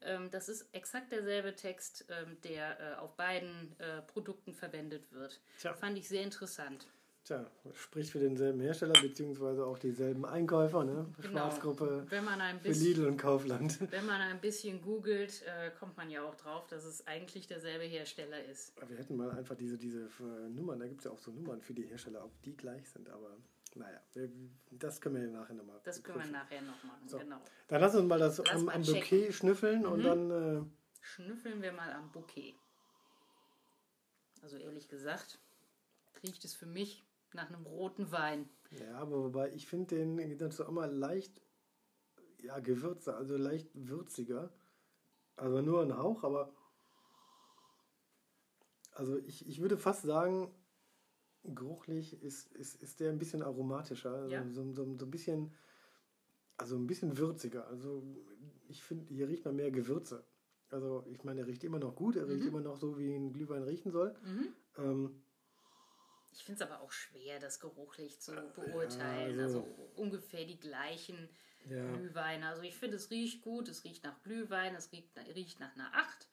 Ähm, 0.00 0.28
das 0.30 0.48
ist 0.48 0.66
exakt 0.74 1.12
derselbe 1.12 1.54
Text, 1.54 2.04
ähm, 2.08 2.40
der 2.42 2.80
äh, 2.80 2.94
auf 2.96 3.16
beiden 3.16 3.78
äh, 3.78 4.02
Produkten 4.02 4.52
verwendet 4.52 5.12
wird. 5.12 5.40
Tja. 5.60 5.72
Fand 5.74 5.96
ich 5.96 6.08
sehr 6.08 6.22
interessant. 6.22 6.88
Tja, 7.24 7.48
spricht 7.74 8.10
für 8.10 8.18
denselben 8.18 8.60
Hersteller, 8.60 8.94
beziehungsweise 9.00 9.64
auch 9.66 9.78
dieselben 9.78 10.24
Einkäufer, 10.24 10.84
ne? 10.84 11.06
Genau. 11.20 11.28
Schwarzgruppe 11.30 12.06
Wenn 12.08 12.24
man 12.24 12.40
ein 12.40 12.58
für 12.60 12.68
bisschen 12.68 12.86
Lidl 12.86 13.06
und 13.06 13.16
Kaufland. 13.18 13.78
Wenn 13.92 14.06
man 14.06 14.20
ein 14.22 14.40
bisschen 14.40 14.80
googelt, 14.80 15.42
äh, 15.42 15.70
kommt 15.78 15.96
man 15.96 16.10
ja 16.10 16.22
auch 16.24 16.34
drauf, 16.34 16.66
dass 16.68 16.84
es 16.84 17.06
eigentlich 17.06 17.46
derselbe 17.46 17.84
Hersteller 17.84 18.42
ist. 18.46 18.72
Wir 18.88 18.96
hätten 18.96 19.16
mal 19.16 19.30
einfach 19.32 19.54
diese, 19.54 19.76
diese 19.76 20.04
äh, 20.04 20.48
Nummern, 20.48 20.80
da 20.80 20.86
gibt 20.86 21.00
es 21.00 21.04
ja 21.04 21.10
auch 21.10 21.18
so 21.18 21.30
Nummern 21.30 21.60
für 21.60 21.74
die 21.74 21.84
Hersteller, 21.84 22.24
ob 22.24 22.42
die 22.42 22.56
gleich 22.56 22.88
sind, 22.88 23.08
aber 23.10 23.36
naja, 23.74 24.00
wir, 24.14 24.28
das 24.72 25.00
können 25.00 25.16
wir 25.16 25.28
nachher 25.28 25.54
nochmal. 25.54 25.78
Das 25.84 26.02
können 26.02 26.18
wir 26.24 26.26
nachher 26.32 26.62
noch 26.62 26.82
machen, 26.82 27.06
So. 27.06 27.18
genau. 27.18 27.40
Dann 27.68 27.80
lass 27.82 27.94
uns 27.94 28.08
mal 28.08 28.18
das 28.18 28.38
Lass 28.38 28.50
am, 28.50 28.68
am. 28.70 28.82
Bouquet 28.82 29.30
schnüffeln 29.32 29.86
und 29.86 30.00
Mhm. 30.00 30.04
dann. 30.04 30.30
Äh, 30.62 30.64
Schnüffeln 31.02 31.62
wir 31.62 31.72
mal 31.72 31.92
am 31.92 32.10
Bouquet. 32.10 32.54
Also 34.42 34.56
ehrlich 34.56 34.88
gesagt, 34.88 35.38
riecht 36.22 36.44
es 36.44 36.54
für 36.54 36.66
mich 36.66 37.02
nach 37.34 37.48
einem 37.48 37.64
roten 37.66 38.10
Wein. 38.12 38.48
Ja, 38.70 38.98
aber 38.98 39.24
wobei 39.24 39.50
ich 39.52 39.66
finde 39.66 39.96
den 39.96 40.18
im 40.18 40.28
Gegensatz 40.28 40.56
zu 40.56 40.68
Oma 40.68 40.86
leicht 40.86 41.40
ja, 42.42 42.58
gewürzer, 42.60 43.16
also 43.16 43.36
leicht 43.36 43.68
würziger. 43.74 44.52
Also 45.36 45.60
nur 45.62 45.82
ein 45.82 45.96
Hauch, 45.96 46.24
aber 46.24 46.52
also 48.92 49.16
ich, 49.18 49.48
ich 49.48 49.60
würde 49.60 49.78
fast 49.78 50.02
sagen, 50.02 50.50
geruchlich 51.44 52.22
ist, 52.22 52.52
ist, 52.52 52.76
ist 52.82 53.00
der 53.00 53.10
ein 53.10 53.18
bisschen 53.18 53.42
aromatischer, 53.42 54.12
also 54.12 54.34
Ja. 54.34 54.46
so, 54.50 54.72
so, 54.72 54.96
so 54.98 55.04
ein 55.06 55.10
bisschen, 55.10 55.54
also 56.58 56.76
ein 56.76 56.86
bisschen 56.86 57.16
würziger. 57.16 57.66
Also 57.68 58.02
ich 58.68 58.82
finde, 58.82 59.12
hier 59.12 59.28
riecht 59.28 59.44
man 59.44 59.56
mehr 59.56 59.70
Gewürze. 59.70 60.24
Also 60.70 61.04
ich 61.10 61.24
meine, 61.24 61.40
er 61.40 61.46
riecht 61.46 61.64
immer 61.64 61.78
noch 61.78 61.96
gut, 61.96 62.16
er 62.16 62.28
riecht 62.28 62.42
Mhm. 62.42 62.48
immer 62.48 62.60
noch 62.60 62.76
so, 62.76 62.98
wie 62.98 63.14
ein 63.14 63.32
Glühwein 63.32 63.62
riechen 63.62 63.90
soll. 63.90 64.14
Mhm. 64.24 64.48
Ähm, 64.78 65.22
Ich 66.32 66.44
finde 66.44 66.62
es 66.64 66.70
aber 66.70 66.80
auch 66.80 66.92
schwer, 66.92 67.38
das 67.40 67.60
geruchlich 67.60 68.20
zu 68.20 68.32
beurteilen. 68.54 69.38
also- 69.40 69.60
also, 69.60 69.90
ungefähr 69.96 70.44
die 70.44 70.58
gleichen 70.60 71.28
ja. 71.66 71.84
Glühweine. 71.92 72.48
Also 72.48 72.62
ich 72.62 72.74
finde, 72.74 72.96
es 72.96 73.10
riecht 73.10 73.42
gut, 73.42 73.68
es 73.68 73.84
riecht 73.84 74.04
nach 74.04 74.22
Glühwein, 74.22 74.74
es 74.74 74.92
riecht, 74.92 75.10
riecht 75.34 75.60
nach 75.60 75.74
einer 75.74 75.92
8. 75.94 76.28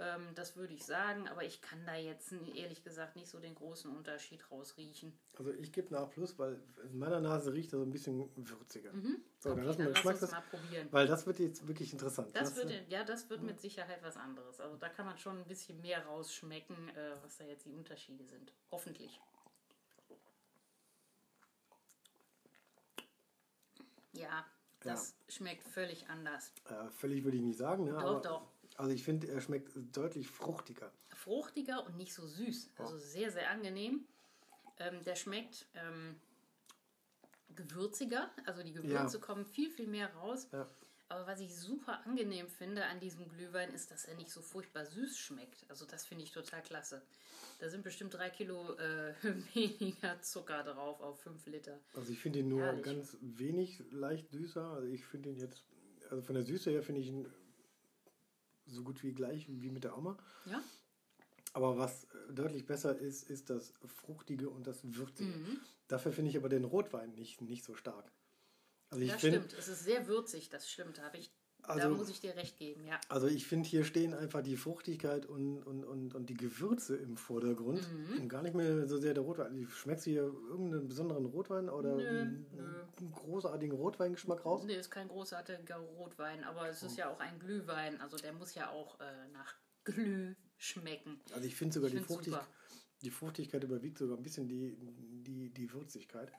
Ähm, 0.00 0.28
das 0.36 0.56
würde 0.56 0.74
ich 0.74 0.84
sagen, 0.86 1.26
aber 1.26 1.44
ich 1.44 1.60
kann 1.60 1.84
da 1.84 1.96
jetzt 1.96 2.32
ehrlich 2.54 2.84
gesagt 2.84 3.16
nicht 3.16 3.28
so 3.28 3.40
den 3.40 3.56
großen 3.56 3.90
Unterschied 3.90 4.48
rausriechen. 4.50 5.18
Also 5.36 5.52
ich 5.52 5.72
gebe 5.72 5.92
nach 5.92 6.08
Plus, 6.08 6.38
weil 6.38 6.62
in 6.84 6.98
meiner 6.98 7.20
Nase 7.20 7.52
riecht 7.52 7.72
er 7.72 7.80
so 7.80 7.84
ein 7.84 7.90
bisschen 7.90 8.30
würziger. 8.36 8.92
Mhm. 8.92 9.20
So, 9.40 9.50
dann 9.50 9.58
okay, 9.58 9.66
lassen 9.66 9.78
wir 9.78 9.92
dann 9.92 10.02
lass 10.04 10.22
uns 10.22 10.30
mal 10.30 10.40
probieren. 10.42 10.88
weil 10.92 11.06
das 11.08 11.26
wird 11.26 11.40
jetzt 11.40 11.66
wirklich 11.66 11.92
interessant. 11.92 12.34
Das 12.36 12.54
wird, 12.54 12.72
ja, 12.88 13.02
das 13.02 13.28
wird 13.28 13.42
mit 13.42 13.60
Sicherheit 13.60 14.00
was 14.04 14.16
anderes. 14.16 14.60
Also 14.60 14.76
da 14.76 14.88
kann 14.88 15.04
man 15.04 15.18
schon 15.18 15.38
ein 15.38 15.46
bisschen 15.48 15.80
mehr 15.80 16.06
rausschmecken, 16.06 16.76
äh, 16.90 17.16
was 17.22 17.38
da 17.38 17.44
jetzt 17.44 17.66
die 17.66 17.72
Unterschiede 17.72 18.24
sind. 18.24 18.52
Hoffentlich. 18.70 19.20
Ja, 24.12 24.44
das 24.80 25.16
schmeckt 25.28 25.64
völlig 25.64 26.08
anders. 26.08 26.52
äh, 26.66 26.88
völlig 26.90 27.24
würde 27.24 27.36
ich 27.36 27.42
nicht 27.42 27.58
sagen, 27.58 27.84
ne? 27.84 27.92
Doch, 27.92 28.02
aber, 28.02 28.20
doch. 28.20 28.57
Also 28.78 28.92
ich 28.92 29.02
finde, 29.02 29.26
er 29.28 29.40
schmeckt 29.40 29.72
deutlich 29.92 30.28
fruchtiger. 30.28 30.92
Fruchtiger 31.08 31.84
und 31.84 31.96
nicht 31.96 32.14
so 32.14 32.24
süß. 32.24 32.70
Also 32.78 32.96
sehr, 32.96 33.32
sehr 33.32 33.50
angenehm. 33.50 34.04
Ähm, 34.78 35.02
der 35.04 35.16
schmeckt 35.16 35.66
ähm, 35.74 36.14
gewürziger. 37.56 38.30
Also 38.46 38.62
die 38.62 38.72
Gewürze 38.72 39.18
kommen 39.18 39.44
viel, 39.44 39.68
viel 39.68 39.88
mehr 39.88 40.14
raus. 40.14 40.46
Ja. 40.52 40.68
Aber 41.08 41.26
was 41.26 41.40
ich 41.40 41.56
super 41.56 42.06
angenehm 42.06 42.46
finde 42.48 42.84
an 42.84 43.00
diesem 43.00 43.28
Glühwein 43.28 43.74
ist, 43.74 43.90
dass 43.90 44.04
er 44.04 44.14
nicht 44.14 44.30
so 44.30 44.42
furchtbar 44.42 44.86
süß 44.86 45.18
schmeckt. 45.18 45.64
Also 45.68 45.84
das 45.84 46.04
finde 46.04 46.22
ich 46.22 46.30
total 46.30 46.62
klasse. 46.62 47.02
Da 47.58 47.68
sind 47.68 47.82
bestimmt 47.82 48.14
drei 48.14 48.30
Kilo 48.30 48.74
äh, 48.74 49.12
weniger 49.54 50.22
Zucker 50.22 50.62
drauf 50.62 51.00
auf 51.00 51.20
fünf 51.20 51.44
Liter. 51.46 51.80
Also 51.94 52.12
ich 52.12 52.20
finde 52.20 52.38
ihn 52.38 52.48
nur 52.48 52.62
Herrlich. 52.62 52.84
ganz 52.84 53.16
wenig 53.22 53.82
leicht 53.90 54.30
süßer. 54.30 54.62
Also 54.62 54.86
ich 54.86 55.04
finde 55.04 55.30
ihn 55.30 55.38
jetzt, 55.40 55.64
also 56.10 56.22
von 56.22 56.36
der 56.36 56.44
Süße 56.44 56.70
her 56.70 56.84
finde 56.84 57.00
ich 57.00 57.08
ihn 57.08 57.26
so 58.68 58.82
gut 58.82 59.02
wie 59.02 59.12
gleich 59.12 59.46
wie 59.48 59.70
mit 59.70 59.84
der 59.84 59.96
Oma. 59.96 60.16
Ja? 60.46 60.62
Aber 61.52 61.78
was 61.78 62.04
äh, 62.04 62.32
deutlich 62.32 62.66
besser 62.66 62.96
ist, 62.96 63.28
ist 63.30 63.50
das 63.50 63.72
Fruchtige 63.86 64.50
und 64.50 64.66
das 64.66 64.80
Würzige. 64.94 65.30
Mhm. 65.30 65.60
Dafür 65.88 66.12
finde 66.12 66.30
ich 66.30 66.36
aber 66.36 66.48
den 66.48 66.64
Rotwein 66.64 67.12
nicht, 67.14 67.40
nicht 67.40 67.64
so 67.64 67.74
stark. 67.74 68.12
Also 68.90 69.02
ich 69.02 69.10
Das 69.10 69.20
finde, 69.20 69.38
stimmt. 69.38 69.54
Es 69.58 69.68
ist 69.68 69.84
sehr 69.84 70.06
würzig, 70.06 70.48
das 70.50 70.70
stimmt. 70.70 70.98
Da, 70.98 71.02
habe 71.02 71.18
ich, 71.18 71.30
da 71.76 71.84
Also- 71.84 71.96
muss 71.96 72.08
ich 72.10 72.20
dir 72.20 72.34
recht 72.36 72.56
geben, 72.58 72.84
ja. 72.86 72.98
Also 73.08 73.26
ich 73.26 73.46
finde, 73.46 73.68
hier 73.68 73.84
stehen 73.84 74.14
einfach 74.14 74.42
die 74.42 74.56
Fruchtigkeit 74.56 75.26
und, 75.26 75.62
und, 75.62 75.84
und, 75.84 76.14
und 76.14 76.28
die 76.30 76.34
Gewürze 76.36 76.96
im 76.96 77.16
Vordergrund 77.16 77.80
Mhm. 77.92 78.22
und 78.22 78.28
gar 78.28 78.42
nicht 78.42 78.54
mehr 78.54 78.86
so 78.86 78.98
sehr 78.98 79.14
der 79.14 79.22
Rotwein. 79.22 79.66
Schmeckst 79.70 80.06
du 80.06 80.10
hier 80.10 80.22
irgendeinen 80.22 80.88
besonderen 80.88 81.26
Rotwein 81.26 81.68
oder 81.68 81.96
Nö, 81.96 82.06
einen, 82.08 82.46
nö. 82.54 83.08
großartigen 83.12 83.76
Rotweingeschmack 83.76 84.44
raus? 84.44 84.62
Nee, 84.64 84.76
ist 84.76 84.90
kein 84.90 85.08
großartiger 85.08 85.76
Rotwein, 85.76 86.44
aber 86.44 86.68
es 86.68 86.82
ist 86.82 86.96
ja 86.96 87.08
auch 87.10 87.20
ein 87.20 87.38
Glühwein. 87.38 88.00
Also 88.00 88.16
der 88.16 88.32
muss 88.32 88.54
ja 88.54 88.70
auch 88.70 88.98
äh, 89.00 89.28
nach 89.32 89.54
Glüh 89.84 90.34
schmecken. 90.56 91.20
Also 91.32 91.46
ich 91.46 91.54
finde 91.56 91.74
sogar 91.74 91.88
Ich 91.90 91.96
die, 91.96 92.02
Fruchtig 92.02 92.32
super. 92.32 92.46
die 93.02 93.10
Fruchtigkeit 93.10 93.62
überwiegt 93.64 93.98
sogar 93.98 94.16
ein 94.16 94.22
bisschen 94.22 94.48
die, 94.48 94.76
die, 95.24 95.50
die 95.50 95.72
Würzigkeit. 95.72 96.32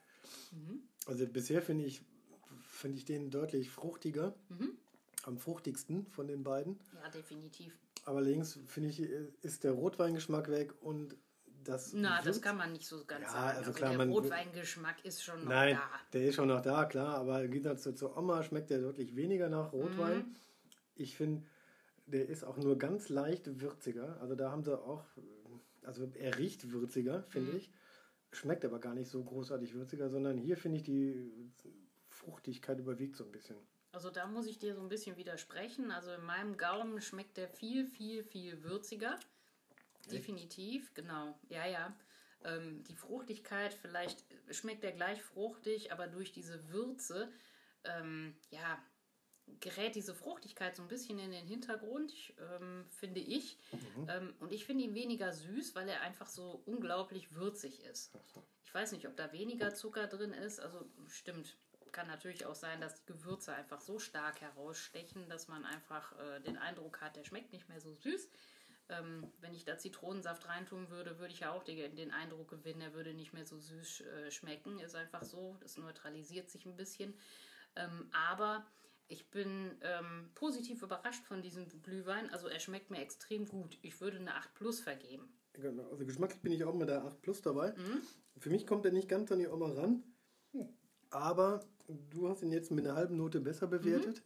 Mhm. 0.51 0.83
Also 1.05 1.25
bisher 1.27 1.61
finde 1.61 1.85
ich, 1.85 2.01
finde 2.61 2.97
ich 2.97 3.05
den 3.05 3.29
deutlich 3.31 3.69
fruchtiger, 3.69 4.35
Mhm. 4.49 4.77
Am 5.23 5.37
fruchtigsten 5.37 6.07
von 6.07 6.27
den 6.27 6.43
beiden. 6.43 6.79
Ja, 7.03 7.09
definitiv. 7.09 7.77
Aber 8.05 8.21
links 8.21 8.57
finde 8.65 8.89
ich, 8.89 8.99
ist 8.99 9.63
der 9.63 9.73
Rotweingeschmack 9.73 10.49
weg 10.49 10.73
und 10.81 11.15
das. 11.63 11.93
Na, 11.93 12.21
das 12.21 12.37
Würz- 12.37 12.41
kann 12.41 12.57
man 12.57 12.71
nicht 12.71 12.85
so 12.87 13.03
ganz 13.05 13.25
Ja, 13.25 13.31
sagen. 13.31 13.47
also 13.57 13.59
Also, 13.59 13.73
klar, 13.73 13.97
der 13.97 14.07
Rotweingeschmack 14.07 15.05
ist 15.05 15.23
schon 15.23 15.39
noch 15.43 15.49
Nein, 15.49 15.75
da. 15.75 15.89
der 16.13 16.25
ist 16.29 16.35
schon 16.35 16.47
noch 16.47 16.61
da, 16.61 16.85
klar, 16.85 17.15
aber 17.17 17.43
im 17.43 17.51
Gegensatz 17.51 17.83
zu- 17.83 17.93
zur 17.93 18.17
Oma 18.17 18.41
schmeckt 18.43 18.69
der 18.69 18.79
deutlich 18.79 19.15
weniger 19.15 19.49
nach 19.49 19.73
Rotwein. 19.73 20.19
Mhm. 20.19 20.35
Ich 20.95 21.15
finde, 21.17 21.43
der 22.07 22.27
ist 22.29 22.43
auch 22.43 22.57
nur 22.57 22.77
ganz 22.77 23.09
leicht 23.09 23.59
würziger. 23.61 24.19
Also 24.21 24.35
da 24.35 24.51
haben 24.51 24.63
sie 24.63 24.77
auch, 24.79 25.03
also 25.83 26.09
er 26.15 26.37
riecht 26.39 26.71
würziger, 26.71 27.23
finde 27.23 27.51
Mhm. 27.51 27.57
ich. 27.57 27.71
Schmeckt 28.31 28.63
aber 28.63 28.79
gar 28.79 28.93
nicht 28.95 29.09
so 29.09 29.23
großartig 29.23 29.73
würziger, 29.73 30.09
sondern 30.09 30.37
hier 30.37 30.55
finde 30.55 30.77
ich 30.77 30.83
die 30.83 31.31
Fruchtigkeit 32.09 32.79
überwiegt 32.79 33.15
so 33.15 33.25
ein 33.25 33.31
bisschen. 33.31 33.57
Also 33.91 34.09
da 34.09 34.27
muss 34.27 34.45
ich 34.45 34.59
dir 34.59 34.75
so 34.75 34.81
ein 34.81 34.89
bisschen 34.89 35.17
widersprechen. 35.17 35.91
Also 35.91 36.11
in 36.13 36.23
meinem 36.23 36.57
Gaumen 36.57 37.01
schmeckt 37.01 37.37
der 37.37 37.47
viel, 37.47 37.85
viel, 37.85 38.23
viel 38.23 38.63
würziger. 38.63 39.19
Definitiv, 40.11 40.93
genau. 40.93 41.37
Ja, 41.49 41.65
ja. 41.65 41.95
Ähm, 42.43 42.83
die 42.83 42.95
Fruchtigkeit, 42.95 43.73
vielleicht 43.73 44.23
schmeckt 44.49 44.83
der 44.83 44.93
gleich 44.93 45.21
fruchtig, 45.21 45.91
aber 45.91 46.07
durch 46.07 46.31
diese 46.31 46.69
Würze, 46.69 47.31
ähm, 47.83 48.35
ja, 48.49 48.81
gerät 49.59 49.95
diese 49.95 50.13
Fruchtigkeit 50.13 50.75
so 50.75 50.83
ein 50.83 50.87
bisschen 50.87 51.19
in 51.19 51.31
den 51.31 51.45
Hintergrund, 51.45 52.13
ähm, 52.39 52.85
finde 52.89 53.19
ich. 53.19 53.57
Ähm, 54.07 54.33
und 54.39 54.53
ich 54.53 54.65
finde 54.65 54.83
ihn 54.83 54.95
weniger 54.95 55.33
süß, 55.33 55.75
weil 55.75 55.89
er 55.89 56.01
einfach 56.01 56.27
so 56.27 56.61
unglaublich 56.65 57.33
würzig 57.33 57.83
ist. 57.83 58.11
Ich 58.63 58.73
weiß 58.73 58.91
nicht, 58.91 59.07
ob 59.07 59.17
da 59.17 59.31
weniger 59.33 59.73
Zucker 59.73 60.07
drin 60.07 60.31
ist. 60.31 60.59
Also 60.59 60.85
stimmt. 61.07 61.57
Kann 61.91 62.07
natürlich 62.07 62.45
auch 62.45 62.55
sein, 62.55 62.81
dass 62.81 62.95
die 62.95 63.05
Gewürze 63.05 63.53
einfach 63.53 63.81
so 63.81 63.99
stark 63.99 64.41
herausstechen, 64.41 65.29
dass 65.29 65.47
man 65.47 65.65
einfach 65.65 66.17
äh, 66.19 66.39
den 66.41 66.57
Eindruck 66.57 67.01
hat, 67.01 67.15
der 67.15 67.23
schmeckt 67.23 67.51
nicht 67.53 67.69
mehr 67.69 67.79
so 67.79 67.93
süß. 67.93 68.29
Ähm, 68.89 69.31
wenn 69.39 69.53
ich 69.53 69.65
da 69.65 69.77
Zitronensaft 69.77 70.47
reintun 70.47 70.89
würde, 70.89 71.19
würde 71.19 71.33
ich 71.33 71.41
ja 71.41 71.51
auch 71.51 71.63
den, 71.63 71.95
den 71.95 72.11
Eindruck 72.11 72.49
gewinnen, 72.49 72.81
er 72.81 72.93
würde 72.93 73.13
nicht 73.13 73.33
mehr 73.33 73.45
so 73.45 73.59
süß 73.59 74.01
äh, 74.01 74.31
schmecken. 74.31 74.79
Ist 74.79 74.95
einfach 74.95 75.23
so, 75.23 75.57
das 75.61 75.77
neutralisiert 75.77 76.49
sich 76.49 76.65
ein 76.65 76.75
bisschen. 76.75 77.13
Ähm, 77.75 78.09
aber 78.11 78.65
ich 79.07 79.29
bin 79.29 79.77
ähm, 79.81 80.31
positiv 80.33 80.81
überrascht 80.81 81.25
von 81.25 81.41
diesem 81.41 81.67
Glühwein. 81.83 82.31
Also 82.31 82.47
er 82.47 82.59
schmeckt 82.59 82.89
mir 82.89 83.01
extrem 83.01 83.47
gut. 83.47 83.77
Ich 83.81 84.01
würde 84.01 84.17
eine 84.17 84.35
8 84.35 84.53
Plus 84.55 84.79
vergeben. 84.79 85.33
Genau, 85.53 85.89
also 85.89 86.05
geschmacklich 86.05 86.41
bin 86.41 86.51
ich 86.51 86.63
auch 86.63 86.75
mit 86.75 86.89
der 86.89 87.03
8 87.03 87.21
Plus 87.21 87.41
dabei. 87.41 87.73
Mhm. 87.73 88.01
Für 88.37 88.49
mich 88.49 88.65
kommt 88.65 88.85
er 88.85 88.91
nicht 88.91 89.09
ganz 89.09 89.31
an 89.31 89.39
die 89.39 89.47
Oma 89.47 89.71
ran, 89.73 90.03
aber 91.09 91.59
du 92.11 92.29
hast 92.29 92.41
ihn 92.43 92.51
jetzt 92.51 92.71
mit 92.71 92.85
einer 92.85 92.95
halben 92.95 93.17
Note 93.17 93.39
besser 93.39 93.67
bewertet. 93.67 94.21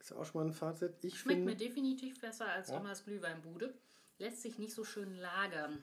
Ist 0.00 0.10
ja 0.10 0.16
auch 0.16 0.24
schon 0.26 0.40
mal 0.42 0.46
ein 0.48 0.52
Fazit. 0.52 0.92
Ich 1.02 1.14
Mhm. 1.14 1.18
Schmeckt 1.18 1.44
mir 1.44 1.56
definitiv 1.56 2.20
besser 2.20 2.46
als 2.46 2.68
Ja. 2.68 2.78
Omas 2.78 3.04
Glühweinbude. 3.04 3.74
Lässt 4.18 4.42
sich 4.42 4.58
nicht 4.58 4.74
so 4.74 4.84
schön 4.84 5.14
lagern. 5.16 5.82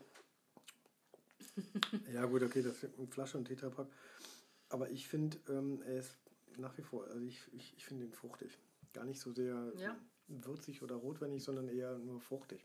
ja, 2.14 2.26
gut, 2.26 2.44
okay, 2.44 2.62
das 2.62 2.84
ist 2.84 2.98
eine 2.98 3.08
Flasche 3.08 3.38
und 3.38 3.46
Tetrapack. 3.46 3.88
Aber 4.70 4.90
ich 4.90 5.08
finde, 5.08 5.38
ähm, 5.50 5.82
er 5.84 6.00
ist 6.00 6.16
nach 6.58 6.78
wie 6.78 6.82
vor, 6.82 7.06
also 7.08 7.26
ich, 7.26 7.40
ich, 7.54 7.76
ich 7.78 7.86
finde 7.86 8.06
ihn 8.06 8.14
fruchtig. 8.14 8.58
Gar 8.94 9.06
nicht 9.06 9.20
so 9.20 9.32
sehr 9.34 9.72
Ja. 9.76 9.98
würzig 10.28 10.82
oder 10.82 10.96
rotwendig, 10.96 11.44
sondern 11.44 11.68
eher 11.68 11.98
nur 11.98 12.22
fruchtig. 12.22 12.64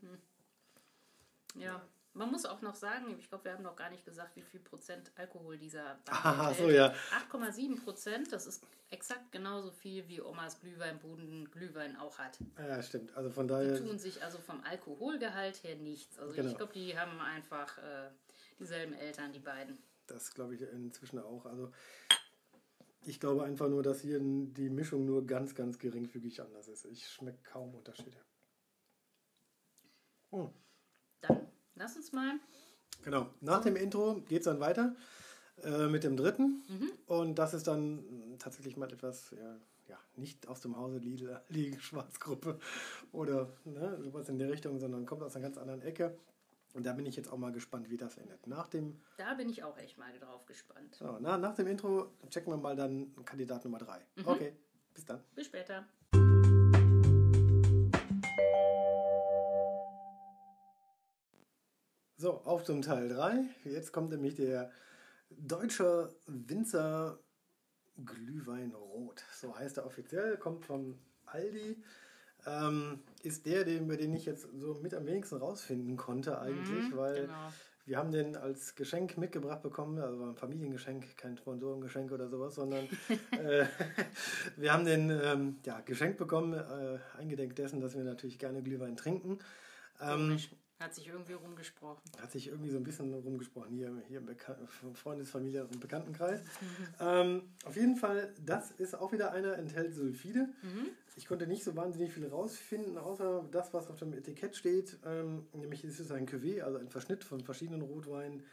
Ja. 1.55 1.81
Man 2.17 2.31
muss 2.31 2.45
auch 2.45 2.61
noch 2.61 2.75
sagen, 2.75 3.15
ich 3.19 3.29
glaube, 3.29 3.45
wir 3.45 3.53
haben 3.53 3.63
noch 3.63 3.75
gar 3.75 3.89
nicht 3.89 4.03
gesagt, 4.03 4.35
wie 4.35 4.41
viel 4.41 4.59
Prozent 4.59 5.11
Alkohol 5.15 5.57
dieser 5.57 5.83
Wein 5.83 5.97
Ah, 6.09 6.49
enthält. 6.49 6.69
so, 6.69 6.73
ja. 6.75 6.93
8,7 7.31 7.83
Prozent, 7.83 8.31
das 8.31 8.47
ist 8.47 8.63
exakt 8.89 9.31
genauso 9.31 9.71
viel, 9.71 10.07
wie 10.07 10.21
Omas 10.21 10.59
Glühweinbuden 10.59 11.49
Glühwein 11.51 11.95
auch 11.95 12.17
hat. 12.17 12.39
Ja, 12.57 12.81
stimmt. 12.81 13.15
Also 13.15 13.29
von 13.29 13.47
Die 13.47 13.53
daher, 13.53 13.77
tun 13.77 13.99
sich 13.99 14.23
also 14.23 14.39
vom 14.39 14.61
Alkoholgehalt 14.63 15.63
her 15.63 15.75
nichts. 15.75 16.17
Also 16.17 16.33
Genau. 16.33 16.49
ich 16.49 16.57
glaube, 16.57 16.73
die 16.73 16.97
haben 16.97 17.19
einfach 17.21 17.77
äh, 17.77 18.09
dieselben 18.59 18.93
Eltern, 18.93 19.31
die 19.31 19.39
beiden. 19.39 19.77
das 20.07 20.33
glaube 20.33 20.55
ich 20.55 20.61
inzwischen 20.61 21.19
auch. 21.19 21.45
Also 21.45 21.71
ich 23.05 23.19
glaube 23.19 23.43
einfach 23.43 23.69
nur, 23.69 23.83
dass 23.83 24.01
hier 24.01 24.19
die 24.19 24.69
Mischung 24.69 25.05
nur 25.05 25.25
ganz, 25.25 25.53
ganz 25.55 25.77
geringfügig 25.79 26.41
anders 26.41 26.67
ist. 26.67 26.85
Ich 26.85 27.07
schmecke 27.07 27.43
kaum 27.43 27.75
Unterschiede. 27.75 28.17
Oh. 30.31 30.49
Dann 31.21 31.46
lass 31.77 31.95
uns 31.95 32.11
mal. 32.11 32.39
Genau. 33.03 33.27
Nach 33.41 33.61
dem 33.61 33.75
Intro 33.75 34.21
geht 34.27 34.39
es 34.39 34.45
dann 34.45 34.59
weiter 34.59 34.95
äh, 35.63 35.87
mit 35.87 36.03
dem 36.03 36.17
dritten. 36.17 36.63
Und 37.05 37.35
das 37.35 37.53
ist 37.53 37.67
dann 37.67 38.03
tatsächlich 38.39 38.77
mal 38.77 38.91
etwas, 38.91 39.31
ja, 39.31 39.57
ja, 39.87 39.97
nicht 40.15 40.47
aus 40.47 40.61
dem 40.61 40.75
Hause 40.77 40.97
Lidl, 40.97 41.39
Lidl 41.49 41.79
Schwarzgruppe 41.79 42.59
oder 43.11 43.49
ne, 43.65 43.97
sowas 44.01 44.29
in 44.29 44.39
der 44.39 44.49
Richtung, 44.51 44.79
sondern 44.79 45.05
kommt 45.05 45.23
aus 45.23 45.35
einer 45.35 45.43
ganz 45.43 45.57
anderen 45.57 45.81
Ecke. 45.81 46.17
Und 46.73 46.85
da 46.85 46.93
bin 46.93 47.05
ich 47.05 47.15
jetzt 47.15 47.31
auch 47.31 47.37
mal 47.37 47.51
gespannt, 47.51 47.89
wie 47.89 47.97
das 47.97 48.17
endet. 48.17 48.45
Nach 48.45 48.67
dem, 48.67 48.99
Da 49.17 49.33
bin 49.33 49.49
ich 49.49 49.63
auch 49.63 49.77
echt 49.77 49.97
mal 49.97 50.11
drauf 50.19 50.45
gespannt. 50.45 50.95
so, 50.95 51.17
na, 51.19 51.37
nach 51.37 51.55
dem 51.55 51.67
Intro 51.67 52.11
checken 52.29 52.51
wir 52.53 52.57
mal 52.57 52.75
dann 52.75 53.15
Kandidat 53.25 53.63
Nummer 53.63 53.79
3. 53.79 53.99
Okay, 54.25 54.53
bis 54.93 55.05
dann. 55.05 55.21
Bis 55.33 55.45
später. 55.47 55.85
So, 62.19 62.41
auf 62.45 62.63
zum 62.63 62.81
Teil 62.81 63.09
3. 63.09 63.45
Jetzt 63.65 63.93
kommt 63.93 64.09
nämlich 64.09 64.33
der 64.33 64.71
deutsche 65.29 66.15
Winzer 66.25 67.19
Glühwein 68.03 68.71
Rot. 68.71 69.23
So 69.35 69.55
heißt 69.55 69.77
er 69.77 69.85
offiziell, 69.85 70.35
kommt 70.37 70.65
vom 70.65 70.97
Aldi. 71.27 71.77
Ähm, 72.47 73.01
ist 73.21 73.45
der, 73.45 73.65
den, 73.65 73.83
über 73.85 73.97
den 73.97 74.15
ich 74.15 74.25
jetzt 74.25 74.47
so 74.59 74.79
mit 74.81 74.95
am 74.95 75.05
wenigsten 75.05 75.35
rausfinden 75.37 75.95
konnte 75.95 76.39
eigentlich, 76.41 76.95
weil 76.95 77.27
Genau. 77.27 77.53
wir 77.85 77.97
haben 77.99 78.11
den 78.11 78.35
als 78.35 78.73
Geschenk 78.73 79.19
mitgebracht 79.19 79.61
bekommen, 79.61 79.99
also 79.99 80.23
ein 80.23 80.35
Familiengeschenk, 80.35 81.17
kein 81.17 81.37
Sponsorengeschenk 81.37 82.11
oder 82.11 82.29
sowas, 82.29 82.55
sondern 82.55 82.85
äh, 83.31 83.67
wir 84.55 84.73
haben 84.73 84.85
den 84.85 85.11
ähm, 85.11 85.59
ja, 85.67 85.81
geschenkt 85.81 86.17
bekommen, 86.17 86.53
äh, 86.53 86.97
eingedenk 87.19 87.55
dessen, 87.55 87.79
dass 87.79 87.95
wir 87.95 88.03
natürlich 88.03 88.39
gerne 88.39 88.63
Glühwein 88.63 88.97
trinken. 88.97 89.37
Ähm. 90.01 90.39
Hat 90.79 90.93
sich 90.93 91.07
irgendwie 91.07 91.33
rumgesprochen. 91.33 92.01
hat 92.21 92.31
sich 92.31 92.47
irgendwie 92.49 92.69
so 92.69 92.77
ein 92.77 92.83
bisschen 92.83 93.11
rumgesprochen 93.13 93.71
hier, 93.75 93.91
hier 94.07 94.19
im 94.19 94.27
Bekan 94.27 94.55
Freundesfamilie 94.93 95.63
und 95.65 95.79
Bekanntenkreis. 95.79 96.41
Ähm, 96.99 97.41
auf 97.65 97.75
jeden 97.75 97.95
Fall, 97.95 98.31
das 98.45 98.71
ist 98.71 98.93
auch 98.93 99.11
wieder 99.11 99.31
einer, 99.31 99.57
enthält 99.57 99.95
Sulfide. 99.95 100.49
Ich 101.15 101.25
konnte 101.25 101.47
nicht 101.47 101.63
so 101.63 101.75
wahnsinnig 101.75 102.13
viel 102.13 102.27
rausfinden, 102.27 102.97
außer 102.99 103.47
das, 103.51 103.73
was 103.73 103.89
auf 103.89 103.97
dem 103.97 104.13
Etikett 104.13 104.55
steht. 104.55 104.99
Ähm, 105.03 105.47
nämlich 105.53 105.83
ist 105.83 105.99
es 105.99 106.11
ein 106.11 106.27
Cuvée, 106.27 106.61
also 106.61 106.77
ein 106.77 106.89
Verschnitt 106.89 107.23
von 107.23 107.41
verschiedenen 107.43 107.81
Rotweinen. 107.81 108.43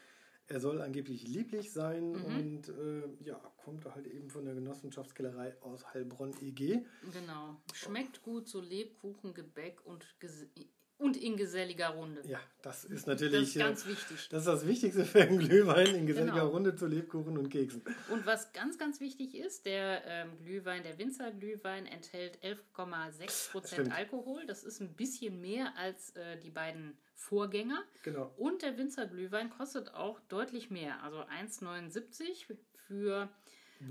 Er 0.47 0.61
soll 0.61 0.81
angeblich 0.83 1.27
lieblich 1.29 1.73
sein 1.73 2.15
und 2.17 2.69
äh, 2.71 3.03
ja, 3.25 3.39
kommt 3.65 3.85
halt 3.95 4.07
eben 4.07 4.29
von 4.31 4.45
der 4.45 4.55
Genossenschaftskellerei 4.55 5.57
aus 5.63 5.93
Heilbronn 5.93 6.35
EG. 6.43 6.85
Genau. 7.13 7.57
Schmeckt 7.75 8.23
gut, 8.23 8.49
so 8.49 8.61
Lebkuchen, 8.61 9.33
Gebäck 9.35 9.85
und, 9.87 10.07
ges- 10.21 10.47
und 11.05 11.17
in 11.17 11.37
geselliger 11.37 11.89
Runde. 11.91 12.23
Ja, 12.27 12.41
das 12.63 12.85
ist 12.85 12.93
Das 12.93 13.07
natürlich 13.07 13.55
ist 13.55 13.59
ganz 13.59 13.85
äh, 13.85 13.91
wichtig. 13.91 14.29
das, 14.31 14.41
ist 14.41 14.47
das 14.47 14.67
Wichtigste 14.67 15.05
für 15.05 15.23
einen 15.23 15.39
Glühwein 15.39 15.95
in 15.95 16.07
geselliger 16.07 16.35
Genau. 16.41 16.49
Runde 16.49 16.75
zu 16.75 16.87
Lebkuchen 16.87 17.37
und 17.37 17.51
Keksen. 17.51 17.83
Und 18.11 18.25
was 18.25 18.53
ganz, 18.53 18.79
ganz 18.79 19.01
wichtig 19.01 19.35
ist, 19.35 19.67
der 19.67 20.03
ähm, 20.07 20.31
Glühwein, 20.43 20.83
der 20.83 20.97
Winzerglühwein 20.99 21.87
enthält 21.87 22.39
11,6 22.43 23.51
Prozent 23.53 23.81
Stimmt. 23.83 23.93
Alkohol. 23.93 24.47
Das 24.47 24.65
ist 24.65 24.81
ein 24.81 24.95
bisschen 24.95 25.41
mehr 25.41 25.77
als 25.77 26.11
äh, 26.17 26.39
die 26.39 26.51
beiden 26.51 26.97
Vorgänger. 27.15 27.83
Genau. 28.03 28.33
Und 28.37 28.63
der 28.63 28.77
Winzerglühwein 28.79 29.51
kostet 29.51 29.95
auch 29.95 30.19
deutlich 30.29 30.71
mehr. 30.71 31.03
Also 31.03 31.19
1,79 31.21 32.47
für 32.89 33.29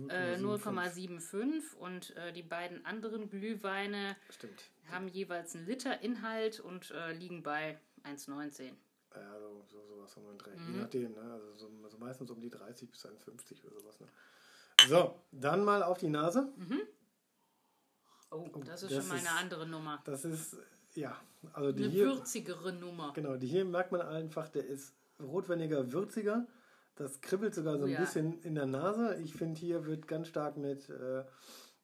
äh, 0.09 0.35
0,75 0.37 1.75
und 1.79 2.15
äh, 2.15 2.33
die 2.33 2.41
beiden 2.43 2.85
anderen 2.85 3.29
Glühweine 3.29 4.15
Stimmt. 4.29 4.63
Haben 4.91 5.07
jeweils 5.07 5.55
einen 5.55 5.65
Liter 5.65 6.01
Inhalt 6.01 6.59
und 6.59 6.91
äh, 6.91 7.13
liegen 7.13 7.43
bei 7.43 7.79
1,19. 8.03 8.71
Ja, 9.15 9.39
so, 9.39 9.63
so 9.69 9.85
sowas 9.87 10.17
um 10.17 10.25
den 10.25 10.37
Dreh. 10.37 10.55
Mhm. 10.55 10.73
Je 10.73 10.81
nachdem, 10.81 11.11
ne? 11.13 11.21
Also 11.33 11.53
so, 11.55 11.69
so 11.89 11.97
meistens 11.97 12.29
um 12.31 12.41
die 12.41 12.49
30 12.49 12.89
bis 12.89 13.05
1,50 13.05 13.63
oder 13.65 13.79
sowas. 13.79 13.99
Ne? 13.99 14.07
So, 14.87 15.19
dann 15.31 15.63
mal 15.63 15.83
auf 15.83 15.97
die 15.99 16.09
Nase. 16.09 16.51
Oh, 18.31 18.47
das 18.65 18.81
ist 18.83 18.91
das 18.91 18.99
schon 18.99 19.07
mal 19.09 19.17
ist- 19.17 19.27
eine 19.27 19.37
andere 19.39 19.67
Nummer. 19.67 20.01
Das 20.05 20.25
ist, 20.25 20.57
ja, 20.95 21.15
also 21.53 21.71
die 21.71 21.83
Eine 21.83 21.91
hier, 21.91 22.05
würzigere 22.07 22.73
Nummer. 22.73 23.13
genau, 23.13 23.35
die 23.37 23.47
hier 23.47 23.63
merkt 23.65 23.91
man 23.91 24.01
einfach, 24.01 24.49
der 24.49 24.65
ist 24.65 24.93
rotwendiger, 25.21 25.91
würziger. 25.91 26.47
Das 26.95 27.21
kribbelt 27.21 27.53
sogar 27.55 27.77
so 27.77 27.83
Oh 27.83 27.85
ein 27.85 27.91
ja. 27.93 27.99
bisschen 27.99 28.41
in 28.41 28.55
der 28.55 28.65
Nase. 28.65 29.15
Ich 29.23 29.33
finde, 29.33 29.59
hier 29.59 29.85
wird 29.85 30.07
ganz 30.07 30.27
stark 30.27 30.57
mit, 30.57 30.89
äh, 30.89 31.23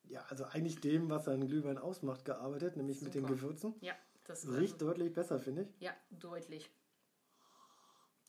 ja, 0.10 0.26
also 0.30 0.46
eigentlich 0.46 0.80
dem, 0.82 1.10
was 1.10 1.28
einen 1.28 1.48
Glühwein 1.48 1.78
ausmacht, 1.78 2.26
gearbeitet, 2.26 2.76
nämlich 2.78 3.02
mit 3.02 3.14
den 3.14 3.22
Super. 3.24 3.36
Gewürzen. 3.36 3.76
Ja, 3.82 3.96
das 4.26 4.48
Riecht 4.48 4.82
deutlich 4.82 5.14
besser, 5.14 5.40
finde 5.40 5.64
ich. 5.64 5.82
Ja, 5.82 5.96
deutlich. 6.10 6.70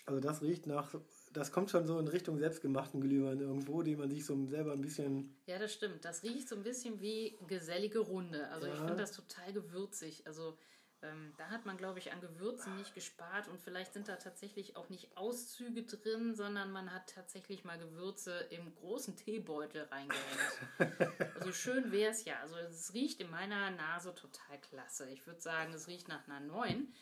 Also 0.06 0.20
das 0.20 0.42
riecht 0.42 0.66
nach, 0.66 0.94
das 1.32 1.52
kommt 1.52 1.70
schon 1.70 1.86
so 1.86 1.98
in 1.98 2.08
Richtung 2.08 2.38
selbstgemachten 2.38 3.00
Glühwein 3.00 3.38
irgendwo, 3.40 3.82
den 3.82 3.98
man 3.98 4.10
sich 4.10 4.24
so 4.24 4.46
selber 4.46 4.72
ein 4.72 4.80
bisschen 4.80 5.36
Ja, 5.46 5.58
das 5.58 5.72
stimmt. 5.72 6.04
Das 6.04 6.22
riecht 6.22 6.48
so 6.48 6.56
ein 6.56 6.62
bisschen 6.62 7.00
wie 7.00 7.38
gesellige 7.46 8.00
Runde. 8.00 8.48
Also 8.48 8.66
ich 8.66 8.72
Ja. 8.72 8.86
finde 8.86 8.96
das 8.96 9.12
total 9.12 9.52
gewürzig. 9.52 10.26
Also 10.26 10.56
ähm, 11.02 11.32
da 11.38 11.48
hat 11.48 11.64
man, 11.64 11.76
glaube 11.76 11.98
ich, 11.98 12.12
an 12.12 12.20
Gewürzen 12.20 12.76
nicht 12.76 12.94
gespart 12.94 13.48
und 13.48 13.58
vielleicht 13.60 13.92
sind 13.94 14.08
da 14.08 14.16
tatsächlich 14.16 14.76
auch 14.76 14.88
nicht 14.90 15.16
Auszüge 15.16 15.84
drin, 15.84 16.34
sondern 16.34 16.72
man 16.72 16.92
hat 16.92 17.14
tatsächlich 17.14 17.64
mal 17.64 17.78
Gewürze 17.78 18.32
im 18.50 18.74
großen 18.74 19.16
Teebeutel 19.16 19.82
reingehängt. 19.90 20.60
also 21.36 21.52
schön 21.52 21.90
wäre 21.90 22.10
es 22.10 22.24
ja. 22.24 22.38
Also 22.42 22.56
es 22.56 22.92
riecht 22.92 23.20
in 23.20 23.30
meiner 23.30 23.70
Nase 23.70 24.14
total 24.14 24.58
klasse. 24.60 25.08
Ich 25.10 25.26
würde 25.26 25.40
sagen, 25.40 25.72
es 25.72 25.88
riecht 25.88 26.08
nach 26.08 26.26
einer 26.28 26.40
9. 26.40 26.92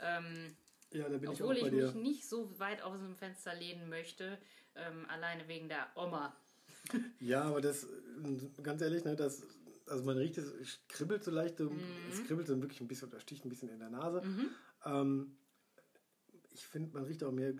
Ähm, 0.00 0.56
Ja, 0.92 1.08
da 1.08 1.18
bin 1.18 1.28
obwohl 1.28 1.56
ich 1.56 1.62
ich 1.62 1.68
auch 1.68 1.70
bei 1.70 1.76
dir. 1.76 1.86
mich 1.86 1.94
nicht 1.94 2.28
so 2.28 2.58
weit 2.58 2.82
aus 2.82 2.98
dem 2.98 3.16
Fenster 3.16 3.54
lehnen 3.54 3.88
möchte, 3.88 4.38
ähm, 4.74 5.06
alleine 5.08 5.46
wegen 5.46 5.68
der 5.68 5.86
Oma. 5.96 6.36
Ja, 7.20 7.42
aber 7.44 7.60
das, 7.60 7.86
ganz 8.62 8.82
ehrlich, 8.82 9.04
ne, 9.04 9.16
das, 9.16 9.42
also 9.86 10.04
man 10.04 10.16
riecht 10.16 10.38
es, 10.38 10.46
es 10.54 10.80
kribbelt 10.88 11.22
so 11.24 11.30
leicht, 11.30 11.58
so, 11.58 11.70
es 12.10 12.24
kribbelt 12.24 12.46
so 12.46 12.60
wirklich 12.60 12.80
ein 12.80 12.88
bisschen, 12.88 13.08
oder 13.08 13.20
sticht 13.20 13.44
ein 13.44 13.48
bisschen 13.48 13.68
in 13.68 13.78
der 13.78 13.90
Nase. 13.90 14.22
Ähm, 14.84 15.36
ich 16.52 16.66
finde, 16.66 16.92
man 16.94 17.04
riecht 17.04 17.22
auch 17.24 17.32
mehr 17.32 17.52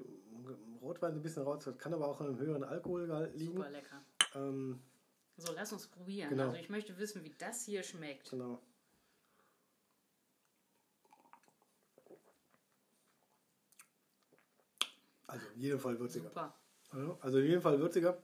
Rotwein 0.81 1.13
so 1.13 1.21
ein 1.21 1.23
bisschen 1.23 1.43
raus, 1.43 1.69
kann 1.79 1.93
aber 1.95 2.09
auch 2.09 2.21
an 2.21 2.29
einem 2.29 2.39
höheren 2.39 2.65
Alkoholgehalt 2.65 3.35
liegen. 3.37 3.55
Super 3.57 3.71
lecker. 3.71 4.05
Ähm, 4.35 4.81
So, 5.37 5.53
lass 5.55 5.73
uns 5.73 5.87
probieren. 5.89 6.31
Genau. 6.31 6.45
Also 6.45 6.57
ich 6.57 6.69
möchte 6.71 6.97
wissen, 6.99 7.25
wie 7.25 7.35
das 7.39 7.65
hier 7.65 7.83
schmeckt. 7.83 8.31
genau. 8.31 8.61
Also 15.27 15.47
in 15.55 15.61
jedem 15.61 15.81
Fall 15.81 15.99
würziger. 15.99 16.29
Super. 16.29 16.55
Also 17.21 17.39
in 17.39 17.47
jedem 17.47 17.63
Fall 17.63 17.79
würziger. 17.81 18.23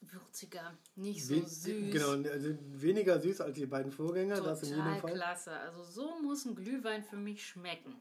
Würziger, 0.00 0.76
nicht 0.96 1.26
so 1.26 1.34
süß. 1.34 1.64
Genau, 1.92 2.10
also 2.30 2.56
weniger 2.74 3.18
süß 3.20 3.40
als 3.40 3.54
die 3.56 3.66
beiden 3.66 3.90
Vorgänger, 3.92 4.40
das 4.40 4.62
in 4.62 4.68
jedem 4.70 4.84
Total 4.84 5.00
Fall. 5.00 5.12
klasse. 5.12 5.52
Also 5.52 5.82
so 5.84 6.18
muss 6.22 6.44
ein 6.44 6.54
Glühwein 6.54 7.02
für 7.04 7.16
mich 7.16 7.44
schmecken. 7.46 7.94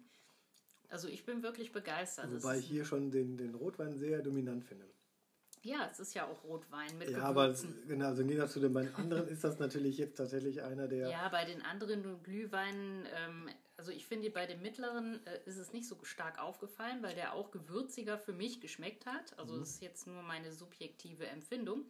Also 0.90 1.08
ich 1.10 1.26
bin 1.26 1.44
wirklich 1.44 1.72
begeistert. 1.72 2.32
Es 2.32 2.44
Wobei 2.44 2.60
ich 2.60 2.66
hier 2.66 2.86
schon 2.86 3.12
den, 3.12 3.36
den 3.38 3.56
Rotwein 3.56 3.98
sehr 3.98 4.22
dominant 4.22 4.64
finde. 4.64 4.86
ja, 5.64 5.90
es 5.92 6.00
ist 6.00 6.14
ja 6.14 6.26
auch 6.28 6.44
Rotwein 6.46 6.98
mit 6.98 7.10
Ja, 7.10 7.24
aber 7.24 7.48
Gewürzen. 7.48 7.74
genau, 7.88 8.06
also 8.06 8.22
im 8.22 8.28
Gegensatz 8.30 8.54
zu 8.54 8.60
den 8.62 8.74
beiden 8.74 8.96
anderen 8.96 9.28
ist 9.28 9.44
das 9.44 9.60
natürlich 9.60 9.98
jetzt 9.98 10.16
tatsächlich 10.16 10.62
einer 10.62 10.88
der. 10.88 11.10
Ja, 11.10 11.28
bei 11.30 11.44
den 11.46 11.62
anderen 11.64 12.24
Glühweinen, 12.24 13.06
ähm, 13.18 13.50
also 13.78 13.92
ich 13.92 14.08
finde, 14.08 14.30
bei 14.32 14.48
dem 14.48 14.62
mittleren 14.62 15.26
äh, 15.28 15.40
ist 15.46 15.58
es 15.58 15.72
nicht 15.72 15.88
so 15.88 16.04
stark 16.04 16.40
aufgefallen, 16.40 17.04
weil 17.04 17.14
der 17.14 17.34
auch 17.34 17.52
gewürziger 17.52 18.18
für 18.18 18.34
mich 18.34 18.60
geschmeckt 18.60 19.06
hat. 19.06 19.38
Also 19.38 19.60
das 19.60 19.70
ist 19.70 19.82
jetzt 19.82 20.08
nur 20.08 20.24
meine 20.24 20.52
subjektive 20.52 21.28
Empfindung. 21.28 21.86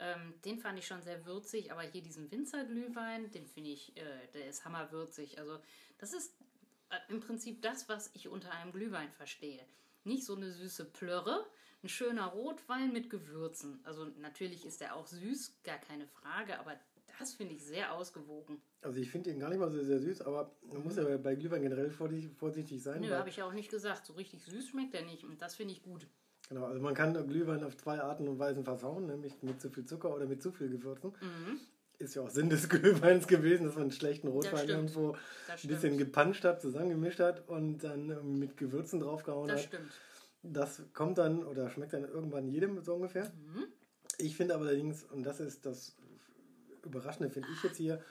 Ähm, 0.00 0.34
den 0.44 0.58
fand 0.58 0.76
ich 0.78 0.86
schon 0.86 1.02
sehr 1.02 1.24
würzig, 1.24 1.70
aber 1.70 1.82
hier 1.82 2.02
diesen 2.02 2.30
Winzerglühwein, 2.32 3.30
den 3.30 3.46
finde 3.46 3.70
ich, 3.70 3.96
äh, 3.96 4.26
der 4.34 4.48
ist 4.48 4.64
hammerwürzig. 4.64 5.38
Also 5.38 5.60
das 5.98 6.12
ist 6.12 6.34
äh, 6.90 6.98
im 7.08 7.20
Prinzip 7.20 7.62
das, 7.62 7.88
was 7.88 8.10
ich 8.14 8.26
unter 8.26 8.50
einem 8.50 8.72
Glühwein 8.72 9.12
verstehe. 9.12 9.64
Nicht 10.02 10.24
so 10.24 10.34
eine 10.34 10.50
süße 10.50 10.84
Plörre. 10.86 11.46
Ein 11.84 11.88
schöner 11.88 12.26
Rotwein 12.26 12.92
mit 12.92 13.08
Gewürzen. 13.08 13.80
Also 13.84 14.06
natürlich 14.18 14.64
ist 14.64 14.82
er 14.82 14.96
auch 14.96 15.06
süß, 15.06 15.62
gar 15.62 15.78
keine 15.78 16.08
Frage, 16.08 16.58
aber 16.58 16.76
das 17.18 17.34
finde 17.34 17.54
ich 17.54 17.64
sehr 17.64 17.92
ausgewogen. 17.92 18.60
Also 18.82 18.98
ich 18.98 19.10
finde 19.10 19.30
ihn 19.30 19.40
gar 19.40 19.48
nicht 19.48 19.58
mal 19.58 19.70
so 19.70 19.82
sehr 19.82 20.00
süß, 20.00 20.22
aber 20.22 20.50
man 20.72 20.82
muss 20.82 20.96
ja 20.96 21.16
bei 21.16 21.34
Glühwein 21.34 21.62
generell 21.62 21.90
vorsichtig 21.90 22.82
sein. 22.82 23.00
Nö, 23.00 23.10
habe 23.10 23.28
ich 23.28 23.36
ja 23.36 23.46
auch 23.46 23.52
nicht 23.52 23.70
gesagt. 23.70 24.06
So 24.06 24.14
richtig 24.14 24.42
süß 24.44 24.68
schmeckt 24.68 24.94
er 24.94 25.04
nicht 25.04 25.24
und 25.24 25.40
das 25.40 25.54
finde 25.54 25.74
ich 25.74 25.82
gut. 25.82 26.06
Genau, 26.48 26.66
also 26.66 26.80
man 26.80 26.94
kann 26.94 27.14
Glühwein 27.26 27.64
auf 27.64 27.76
zwei 27.76 28.00
Arten 28.00 28.28
und 28.28 28.38
Weisen 28.38 28.64
versauen, 28.64 29.06
nämlich 29.06 29.42
mit 29.42 29.60
zu 29.60 29.70
viel 29.70 29.86
Zucker 29.86 30.14
oder 30.14 30.26
mit 30.26 30.42
zu 30.42 30.52
viel 30.52 30.68
Gewürzen. 30.68 31.12
Mhm. 31.20 31.60
Ist 31.98 32.16
ja 32.16 32.22
auch 32.22 32.30
Sinn 32.30 32.50
des 32.50 32.68
Glühweins 32.68 33.26
gewesen, 33.26 33.64
dass 33.64 33.74
man 33.74 33.84
einen 33.84 33.92
schlechten 33.92 34.28
Rotwein 34.28 34.68
irgendwo 34.68 35.16
ein 35.48 35.68
bisschen 35.68 35.96
gepanscht 35.96 36.44
hat, 36.44 36.60
zusammengemischt 36.60 37.20
hat 37.20 37.48
und 37.48 37.78
dann 37.78 38.38
mit 38.38 38.56
Gewürzen 38.56 39.00
draufgehauen 39.00 39.48
das 39.48 39.64
hat. 39.64 39.72
Das 39.72 39.80
stimmt. 39.80 39.92
Das 40.42 40.82
kommt 40.92 41.16
dann 41.16 41.42
oder 41.44 41.70
schmeckt 41.70 41.94
dann 41.94 42.04
irgendwann 42.04 42.46
jedem 42.48 42.82
so 42.82 42.94
ungefähr. 42.94 43.24
Mhm. 43.24 43.64
Ich 44.18 44.36
finde 44.36 44.54
aber 44.54 44.66
allerdings, 44.66 45.04
und 45.04 45.24
das 45.24 45.40
ist 45.40 45.64
das 45.64 45.96
Überraschende, 46.84 47.30
finde 47.30 47.48
ich 47.52 47.62
jetzt 47.62 47.76
hier, 47.76 48.02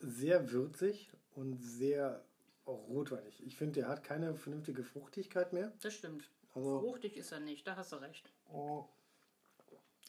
sehr 0.00 0.50
würzig 0.50 1.10
und 1.34 1.58
sehr 1.62 2.24
rotweinig. 2.66 3.44
Ich 3.46 3.56
finde, 3.56 3.80
der 3.80 3.88
hat 3.88 4.02
keine 4.02 4.34
vernünftige 4.34 4.82
Fruchtigkeit 4.82 5.52
mehr. 5.52 5.72
Das 5.82 5.94
stimmt. 5.94 6.30
Also, 6.54 6.80
Fruchtig 6.80 7.16
ist 7.16 7.32
er 7.32 7.40
nicht, 7.40 7.66
da 7.66 7.76
hast 7.76 7.92
du 7.92 7.96
recht. 7.96 8.32
Oh, 8.52 8.86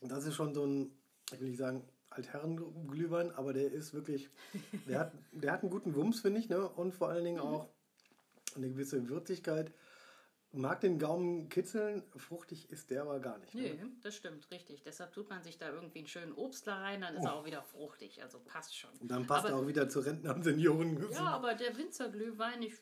das 0.01 0.25
ist 0.25 0.35
schon 0.35 0.53
so 0.53 0.65
ein, 0.65 0.91
ich 1.33 1.39
will 1.39 1.49
nicht 1.49 1.59
sagen, 1.59 1.83
Altherrenglühwein, 2.09 3.31
aber 3.31 3.53
der 3.53 3.71
ist 3.71 3.93
wirklich, 3.93 4.29
der 4.87 4.99
hat, 4.99 5.11
der 5.31 5.51
hat 5.51 5.61
einen 5.61 5.71
guten 5.71 5.93
Wumms, 5.95 6.21
finde 6.21 6.39
ich, 6.39 6.49
ne? 6.49 6.67
und 6.67 6.93
vor 6.93 7.09
allen 7.09 7.25
Dingen 7.25 7.37
mhm. 7.37 7.43
auch 7.43 7.69
eine 8.55 8.69
gewisse 8.69 9.09
Würzigkeit 9.09 9.71
mag 10.51 10.81
den 10.81 10.97
Gaumen 10.97 11.49
kitzeln, 11.49 12.03
fruchtig 12.15 12.69
ist 12.69 12.89
der 12.89 13.01
aber 13.01 13.19
gar 13.19 13.37
nicht. 13.37 13.53
Nee, 13.53 13.73
ne? 13.73 13.91
das 14.01 14.15
stimmt, 14.15 14.49
richtig. 14.51 14.81
Deshalb 14.83 15.13
tut 15.13 15.29
man 15.29 15.43
sich 15.43 15.57
da 15.57 15.69
irgendwie 15.69 15.99
einen 15.99 16.07
schönen 16.07 16.33
Obstler 16.33 16.75
rein, 16.75 17.01
dann 17.01 17.15
ist 17.15 17.23
oh. 17.23 17.27
er 17.27 17.33
auch 17.33 17.45
wieder 17.45 17.61
fruchtig. 17.63 18.23
Also 18.23 18.39
passt 18.39 18.75
schon. 18.75 18.91
Und 18.99 19.11
dann 19.11 19.27
passt 19.27 19.45
aber, 19.45 19.55
er 19.55 19.61
auch 19.61 19.67
wieder 19.67 19.89
zu 19.89 19.99
Rentner 19.99 20.35
und 20.35 20.43
Senioren. 20.43 21.05
Ja, 21.11 21.27
aber 21.27 21.53
der 21.53 21.77
Winzerglühwein, 21.77 22.61
ich 22.61 22.75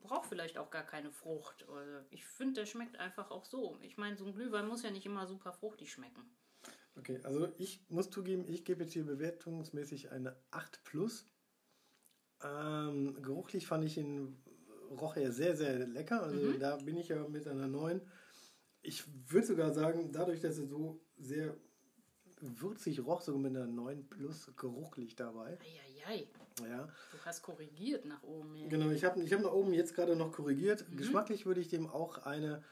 brauche 0.00 0.28
vielleicht 0.28 0.58
auch 0.58 0.70
gar 0.70 0.84
keine 0.84 1.10
Frucht. 1.10 1.66
Ich 2.10 2.24
finde, 2.24 2.60
der 2.60 2.66
schmeckt 2.66 2.98
einfach 2.98 3.30
auch 3.30 3.44
so. 3.44 3.78
Ich 3.82 3.96
meine, 3.96 4.16
so 4.16 4.26
ein 4.26 4.34
Glühwein 4.34 4.66
muss 4.66 4.82
ja 4.82 4.90
nicht 4.90 5.06
immer 5.06 5.26
super 5.26 5.52
fruchtig 5.52 5.92
schmecken. 5.92 6.22
Okay, 6.96 7.20
also 7.24 7.48
ich 7.56 7.84
muss 7.88 8.10
zugeben, 8.10 8.44
ich 8.46 8.64
gebe 8.64 8.82
jetzt 8.82 8.92
hier 8.92 9.06
bewertungsmäßig 9.06 10.10
eine 10.10 10.36
8 10.50 10.84
plus. 10.84 11.24
Ähm, 12.42 13.22
geruchlich 13.22 13.66
fand 13.66 13.84
ich 13.84 13.96
ihn 13.96 14.36
roch 14.92 15.16
er 15.16 15.32
sehr, 15.32 15.56
sehr 15.56 15.86
lecker. 15.86 16.22
Also 16.22 16.38
mhm. 16.38 16.60
da 16.60 16.76
bin 16.76 16.96
ich 16.96 17.08
ja 17.08 17.26
mit 17.28 17.46
einer 17.46 17.68
neuen. 17.68 18.00
Ich 18.82 19.04
würde 19.30 19.46
sogar 19.46 19.72
sagen, 19.72 20.10
dadurch, 20.12 20.40
dass 20.40 20.58
er 20.58 20.66
so 20.66 21.00
sehr 21.18 21.56
würzig 22.40 23.04
roch, 23.04 23.20
sogar 23.20 23.40
mit 23.40 23.56
einer 23.56 23.66
9 23.66 24.08
plus 24.08 24.50
geruchlich 24.56 25.14
dabei. 25.14 25.58
Eieiei. 25.60 26.26
Ja. 26.68 26.86
Du 26.86 27.18
hast 27.24 27.42
korrigiert 27.42 28.04
nach 28.04 28.22
oben. 28.22 28.56
Ja. 28.56 28.68
Genau, 28.68 28.90
ich 28.90 29.04
habe 29.04 29.22
ich 29.22 29.32
hab 29.32 29.40
nach 29.40 29.52
oben 29.52 29.72
jetzt 29.72 29.94
gerade 29.94 30.16
noch 30.16 30.32
korrigiert. 30.32 30.88
Mhm. 30.88 30.96
Geschmacklich 30.96 31.46
würde 31.46 31.60
ich 31.60 31.68
dem 31.68 31.88
auch 31.88 32.18
eine 32.26 32.62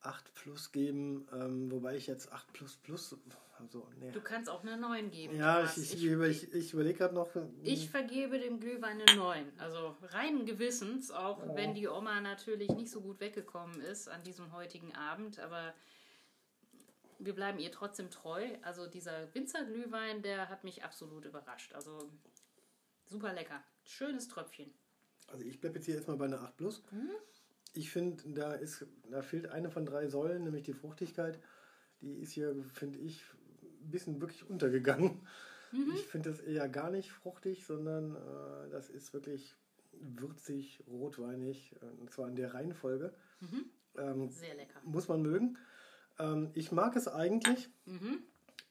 8 0.00 0.34
plus 0.34 0.72
geben, 0.72 1.26
ähm, 1.32 1.70
wobei 1.70 1.96
ich 1.96 2.06
jetzt 2.06 2.32
8 2.32 2.52
plus 2.52 2.76
plus 2.76 3.16
also, 3.60 3.88
nee. 3.98 4.10
Du 4.12 4.20
kannst 4.20 4.48
auch 4.48 4.62
eine 4.62 4.76
9 4.76 5.10
geben. 5.10 5.36
Ja, 5.36 5.64
ich, 5.64 5.76
ich, 5.78 6.04
ich, 6.04 6.54
ich, 6.54 6.72
überlege 6.72 6.98
gerade 6.98 7.14
noch. 7.14 7.34
Hm. 7.34 7.52
Ich 7.62 7.90
vergebe 7.90 8.38
dem 8.38 8.60
Glühwein 8.60 9.00
eine 9.00 9.16
9. 9.16 9.52
Also 9.58 9.96
reinen 10.02 10.46
Gewissens, 10.46 11.10
auch 11.10 11.42
oh. 11.44 11.56
wenn 11.56 11.74
die 11.74 11.88
Oma 11.88 12.20
natürlich 12.20 12.68
nicht 12.70 12.90
so 12.90 13.00
gut 13.00 13.20
weggekommen 13.20 13.80
ist 13.80 14.08
an 14.08 14.22
diesem 14.22 14.52
heutigen 14.52 14.94
Abend, 14.94 15.40
aber 15.40 15.74
wir 17.18 17.34
bleiben 17.34 17.58
ihr 17.58 17.72
trotzdem 17.72 18.10
treu. 18.10 18.46
Also 18.62 18.86
dieser 18.86 19.34
Winzerglühwein, 19.34 20.22
der 20.22 20.48
hat 20.48 20.62
mich 20.62 20.84
absolut 20.84 21.24
überrascht. 21.24 21.72
Also 21.74 21.98
super 23.06 23.32
lecker. 23.32 23.62
Schönes 23.84 24.28
Tröpfchen. 24.28 24.72
Also 25.26 25.44
ich 25.44 25.60
bleibe 25.60 25.76
jetzt 25.76 25.86
hier 25.86 25.96
erstmal 25.96 26.16
bei 26.16 26.26
einer 26.26 26.40
8 26.40 26.56
Plus. 26.56 26.82
Mhm. 26.92 27.10
Ich 27.78 27.92
finde, 27.92 28.20
da, 28.26 28.58
da 29.08 29.22
fehlt 29.22 29.46
eine 29.46 29.70
von 29.70 29.86
drei 29.86 30.08
Säulen, 30.08 30.42
nämlich 30.42 30.64
die 30.64 30.72
Fruchtigkeit. 30.72 31.38
Die 32.00 32.14
ist 32.14 32.32
hier, 32.32 32.56
finde 32.74 32.98
ich, 32.98 33.22
ein 33.62 33.90
bisschen 33.92 34.20
wirklich 34.20 34.50
untergegangen. 34.50 35.20
Mhm. 35.70 35.92
Ich 35.94 36.04
finde 36.08 36.30
das 36.30 36.40
eher 36.40 36.68
gar 36.68 36.90
nicht 36.90 37.12
fruchtig, 37.12 37.64
sondern 37.64 38.16
äh, 38.16 38.70
das 38.70 38.90
ist 38.90 39.14
wirklich 39.14 39.54
würzig, 39.92 40.82
rotweinig, 40.88 41.76
äh, 41.80 42.00
und 42.00 42.10
zwar 42.10 42.28
in 42.28 42.34
der 42.34 42.52
Reihenfolge. 42.52 43.14
Mhm. 43.38 43.70
Ähm, 43.96 44.28
Sehr 44.28 44.56
lecker. 44.56 44.80
Muss 44.82 45.06
man 45.06 45.22
mögen. 45.22 45.56
Ähm, 46.18 46.50
ich 46.54 46.72
mag 46.72 46.96
es 46.96 47.06
eigentlich. 47.06 47.68
Mhm. 47.84 48.24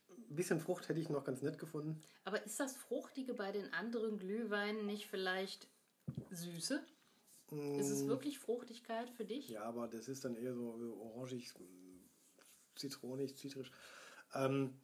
Ein 0.10 0.36
bisschen 0.36 0.60
Frucht 0.60 0.89
hätte 0.89 1.00
ich 1.00 1.08
noch 1.08 1.24
ganz 1.24 1.41
nett 1.41 1.60
gefunden. 1.60 2.02
Aber 2.26 2.46
ist 2.46 2.60
das 2.60 2.76
Fruchtige 2.76 3.34
bei 3.36 3.54
den 3.54 3.72
anderen 3.72 4.20
Glühweinen 4.20 4.86
nicht 4.86 5.08
vielleicht 5.08 5.70
Süße? 6.30 6.84
Mm. 7.52 7.80
Ist 7.80 7.90
es 7.90 8.08
wirklich 8.08 8.40
Fruchtigkeit 8.40 9.10
für 9.10 9.26
dich? 9.26 9.50
Ja, 9.50 9.64
aber 9.64 9.88
das 9.88 10.08
ist 10.08 10.26
dann 10.26 10.36
eher 10.36 10.54
so 10.54 10.98
orangig, 11.00 11.54
zitronig, 12.76 13.36
zitrisch. 13.36 13.72
Ähm, 14.34 14.80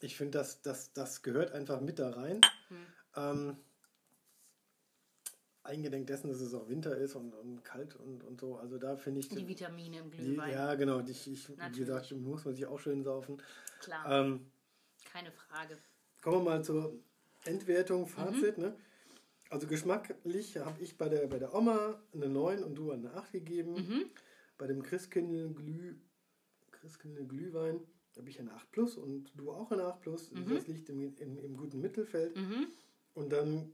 ich 0.00 0.16
finde, 0.16 0.38
das, 0.38 0.62
das, 0.62 0.92
das 0.92 1.22
gehört 1.22 1.52
einfach 1.52 1.80
mit 1.80 1.98
da 1.98 2.10
rein. 2.10 2.40
Hm. 2.68 2.86
Ähm, 3.16 3.56
eingedenk 5.62 6.06
dessen, 6.06 6.28
dass 6.28 6.40
es 6.40 6.54
auch 6.54 6.68
Winter 6.68 6.96
ist 6.96 7.14
und, 7.14 7.34
und 7.34 7.62
kalt 7.64 7.96
und, 7.96 8.24
und 8.24 8.40
so. 8.40 8.56
Also 8.56 8.78
da 8.78 8.96
finde 8.96 9.20
ich. 9.20 9.28
Die 9.28 9.46
Vitamine 9.46 9.98
im 9.98 10.10
Glühwein. 10.10 10.48
Die, 10.48 10.54
ja, 10.54 10.74
genau. 10.74 11.00
Ich, 11.00 11.30
ich, 11.30 11.48
wie 11.48 11.78
gesagt, 11.78 12.10
muss 12.12 12.44
man 12.44 12.54
sich 12.54 12.66
auch 12.66 12.78
schön 12.78 13.02
saufen. 13.02 13.42
Klar. 13.80 14.10
Ähm, 14.10 14.50
Keine 15.12 15.30
Frage. 15.32 15.78
Kommen 16.22 16.44
wir 16.44 16.50
mal 16.50 16.64
zur 16.64 16.98
Entwertung, 17.44 18.06
Fazit. 18.06 18.58
Mhm. 18.58 18.64
Ne? 18.64 18.76
Also 19.50 19.66
geschmacklich 19.66 20.56
habe 20.58 20.80
ich 20.80 20.96
bei 20.96 21.08
der, 21.08 21.26
bei 21.26 21.40
der 21.40 21.52
Oma 21.54 22.00
eine 22.14 22.28
9 22.28 22.62
und 22.62 22.76
du 22.76 22.92
eine 22.92 23.12
8 23.14 23.32
gegeben. 23.32 23.74
Mhm. 23.74 24.04
Bei 24.56 24.68
dem 24.68 24.82
Christkindl 24.82 25.52
Glüh, 25.52 25.96
Christkindl 26.70 27.26
Glühwein 27.26 27.80
habe 28.16 28.30
ich 28.30 28.38
eine 28.38 28.52
8 28.52 28.70
Plus 28.70 28.96
und 28.96 29.32
du 29.34 29.50
auch 29.50 29.72
eine 29.72 29.84
8 29.84 30.00
Plus. 30.00 30.30
Mhm. 30.30 30.54
Das 30.54 30.68
liegt 30.68 30.88
im, 30.88 31.16
im, 31.16 31.36
im 31.36 31.56
guten 31.56 31.80
Mittelfeld. 31.80 32.36
Mhm. 32.36 32.68
Und 33.14 33.32
dann 33.32 33.72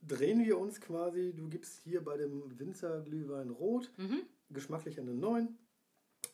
drehen 0.00 0.44
wir 0.44 0.58
uns 0.58 0.80
quasi. 0.80 1.34
Du 1.34 1.48
gibst 1.48 1.80
hier 1.80 2.04
bei 2.04 2.16
dem 2.16 2.58
Winzer 2.60 3.00
Glühwein 3.00 3.50
Rot 3.50 3.90
mhm. 3.96 4.22
geschmacklich 4.50 5.00
eine 5.00 5.14
9 5.14 5.48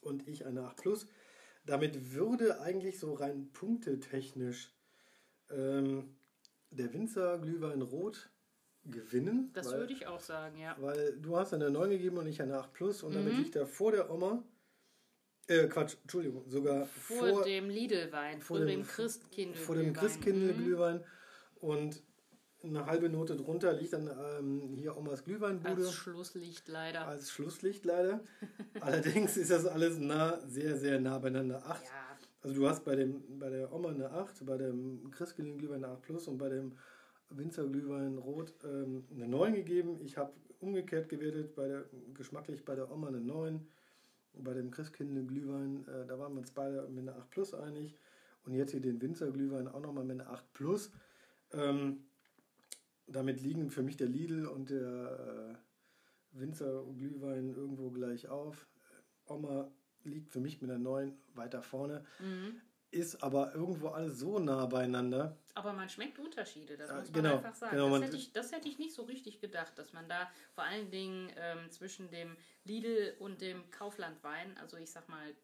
und 0.02 0.28
ich 0.28 0.44
eine 0.44 0.64
8 0.64 0.76
Plus. 0.76 1.06
Damit 1.64 2.12
würde 2.12 2.60
eigentlich 2.60 2.98
so 2.98 3.14
rein 3.14 3.48
punktetechnisch 3.54 4.74
ähm, 5.50 6.14
der 6.70 6.92
Winzer 6.92 7.38
Glühwein 7.38 7.80
Rot 7.80 8.31
gewinnen. 8.84 9.50
Das 9.52 9.70
weil, 9.70 9.80
würde 9.80 9.92
ich 9.92 10.06
auch 10.06 10.20
sagen, 10.20 10.58
ja. 10.58 10.76
Weil 10.80 11.16
du 11.20 11.36
hast 11.36 11.54
eine 11.54 11.70
9 11.70 11.90
gegeben 11.90 12.18
und 12.18 12.26
ich 12.26 12.42
eine 12.42 12.58
8 12.58 12.72
Plus 12.72 13.02
und 13.02 13.14
damit 13.14 13.34
mhm. 13.34 13.38
liegt 13.40 13.56
er 13.56 13.66
vor 13.66 13.92
der 13.92 14.10
Oma 14.10 14.42
äh, 15.48 15.66
Quatsch, 15.66 15.96
Entschuldigung, 16.02 16.48
sogar 16.48 16.86
vor, 16.86 17.28
vor 17.28 17.44
dem 17.44 17.68
Lidl-Wein, 17.68 18.40
vor, 18.40 18.58
vor, 18.58 18.66
dem, 18.66 18.86
Christkindl 18.86 19.58
Vor 19.58 19.76
dem 19.76 19.92
Christkindl-Glühwein. 19.92 20.98
Mhm. 20.98 21.02
Und 21.60 22.02
eine 22.64 22.86
halbe 22.86 23.08
Note 23.08 23.36
drunter 23.36 23.72
liegt 23.72 23.92
dann 23.92 24.08
ähm, 24.38 24.76
hier 24.76 24.96
Omas 24.96 25.24
Glühweinbude. 25.24 25.86
Als 25.86 25.92
Schlusslicht 25.92 26.68
leider. 26.68 27.06
Als 27.06 27.30
Schlusslicht 27.30 27.84
leider. 27.84 28.20
Allerdings 28.80 29.36
ist 29.36 29.50
das 29.50 29.66
alles 29.66 29.98
nah, 29.98 30.40
sehr, 30.46 30.76
sehr 30.76 31.00
nah 31.00 31.18
beieinander. 31.18 31.64
8. 31.66 31.84
Ja. 31.84 31.90
Also 32.42 32.56
du 32.56 32.68
hast 32.68 32.84
bei, 32.84 32.96
dem, 32.96 33.38
bei 33.38 33.50
der 33.50 33.72
Oma 33.72 33.90
eine 33.90 34.10
8, 34.10 34.44
bei 34.46 34.58
dem 34.58 35.10
Christkindl 35.10 35.58
Glühwein 35.58 35.84
eine 35.84 35.94
8 35.94 36.02
plus 36.02 36.28
und 36.28 36.38
bei 36.38 36.48
dem 36.48 36.76
Winzer 37.36 37.66
Glühwein 37.66 38.18
Rot 38.18 38.54
ähm, 38.64 39.04
eine 39.14 39.28
9 39.28 39.54
gegeben. 39.54 39.98
Ich 40.04 40.16
habe 40.16 40.32
umgekehrt 40.60 41.08
gewertet, 41.08 41.54
bei 41.54 41.68
der, 41.68 41.84
geschmacklich 42.14 42.64
bei 42.64 42.74
der 42.74 42.90
Oma 42.90 43.08
eine 43.08 43.20
9 43.20 43.66
bei 44.34 44.54
dem 44.54 44.70
Christkindl 44.70 45.24
Glühwein, 45.24 45.86
äh, 45.88 46.06
da 46.06 46.18
waren 46.18 46.32
wir 46.32 46.40
uns 46.40 46.50
beide 46.50 46.88
mit 46.88 47.08
einer 47.08 47.18
8 47.18 47.30
Plus 47.30 47.54
einig. 47.54 47.96
Und 48.44 48.54
jetzt 48.54 48.72
hier 48.72 48.80
den 48.80 49.00
Winzer 49.00 49.30
Glühwein 49.30 49.68
auch 49.68 49.80
nochmal 49.80 50.04
mit 50.04 50.20
einer 50.20 50.30
8 50.30 50.52
Plus. 50.52 50.90
Ähm, 51.52 52.04
damit 53.06 53.40
liegen 53.42 53.70
für 53.70 53.82
mich 53.82 53.96
der 53.96 54.08
Lidl 54.08 54.46
und 54.46 54.70
der 54.70 55.56
äh, 56.34 56.38
Winzer 56.38 56.84
Glühwein 56.96 57.54
irgendwo 57.54 57.90
gleich 57.90 58.28
auf. 58.28 58.66
Oma 59.26 59.70
liegt 60.04 60.30
für 60.30 60.40
mich 60.40 60.60
mit 60.60 60.70
einer 60.70 60.80
9 60.80 61.12
weiter 61.34 61.62
vorne. 61.62 62.04
Mhm. 62.18 62.60
Ist 62.92 63.22
aber 63.22 63.54
irgendwo 63.54 63.88
alles 63.88 64.18
so 64.18 64.38
nah 64.38 64.66
beieinander. 64.66 65.36
Aber 65.54 65.72
man 65.72 65.88
schmeckt 65.88 66.18
Unterschiede, 66.18 66.76
das 66.76 66.88
Ja, 66.90 66.96
muss 66.96 67.10
man 67.10 67.22
genau, 67.22 67.36
einfach 67.36 67.54
sagen. 67.54 67.76
genau, 67.76 67.90
das, 67.90 68.06
hätte 68.06 68.16
ich, 68.16 68.32
das 68.32 68.52
hätte 68.52 68.68
ich 68.68 68.78
nicht 68.78 68.94
so 68.94 69.02
richtig 69.02 69.40
gedacht, 69.40 69.78
dass 69.78 69.92
man 69.92 70.08
da 70.08 70.30
vor 70.54 70.64
allen 70.64 70.90
Dingen 70.90 71.30
ähm, 71.36 71.70
zwischen 71.70 72.10
dem 72.10 72.36
Lidl 72.64 73.14
und 73.18 73.40
dem 73.40 73.70
Kauflandwein, 73.70 74.56
also 74.58 74.76
ich 74.76 74.90
sag 74.90 75.08
mal, 75.08 75.34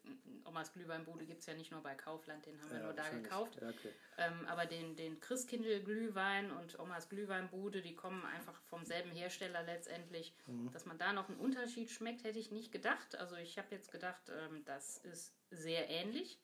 Omas 0.45 0.73
Glühweinbude 0.73 1.25
gibt 1.25 1.41
es 1.41 1.47
ja 1.47 1.53
nicht 1.53 1.71
nur 1.71 1.81
bei 1.81 1.95
Kaufland, 1.95 2.45
den 2.45 2.59
haben 2.61 2.71
wir 2.71 2.79
nur 2.79 2.93
da 2.93 3.09
gekauft. 3.09 3.57
Ja, 3.61 3.69
okay. 3.69 3.89
Ähm, 4.17 4.47
aber 4.47 4.65
den, 4.65 4.95
den 4.95 5.19
Christkindl-Glühwein 5.19 6.51
und 6.51 6.79
Omas 6.79 7.09
Glühweinbude, 7.09 7.81
die 7.81 7.95
kommen 7.95 8.23
einfach 8.25 8.59
vom 8.63 8.85
selben 8.85 9.11
Hersteller 9.11 9.63
letztendlich. 9.63 10.33
Mhm. 10.47 10.71
Dass 10.71 10.85
man 10.85 10.97
da 10.97 11.13
noch 11.13 11.29
einen 11.29 11.39
Unterschied 11.39 11.89
schmeckt, 11.91 12.23
hätte 12.23 12.39
ich 12.39 12.51
nicht 12.51 12.71
gedacht. 12.71 13.15
Also 13.17 13.35
ich 13.35 13.57
habe 13.57 13.67
jetzt 13.71 13.91
gedacht, 13.91 14.29
ähm, 14.29 14.63
das 14.65 14.97
ist 14.97 15.33
sehr 15.51 15.89
ähnlich. 15.89 16.39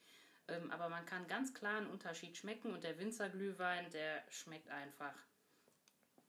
Ähm, 0.47 0.69
aber 0.71 0.89
man 0.89 1.05
kann 1.05 1.27
ganz 1.27 1.53
klar 1.53 1.77
einen 1.77 1.87
Unterschied 1.89 2.37
schmecken 2.37 2.71
und 2.73 2.83
der 2.83 2.97
Winzerglühwein, 2.99 3.89
der 3.91 4.21
schmeckt 4.29 4.69
einfach. 4.69 5.13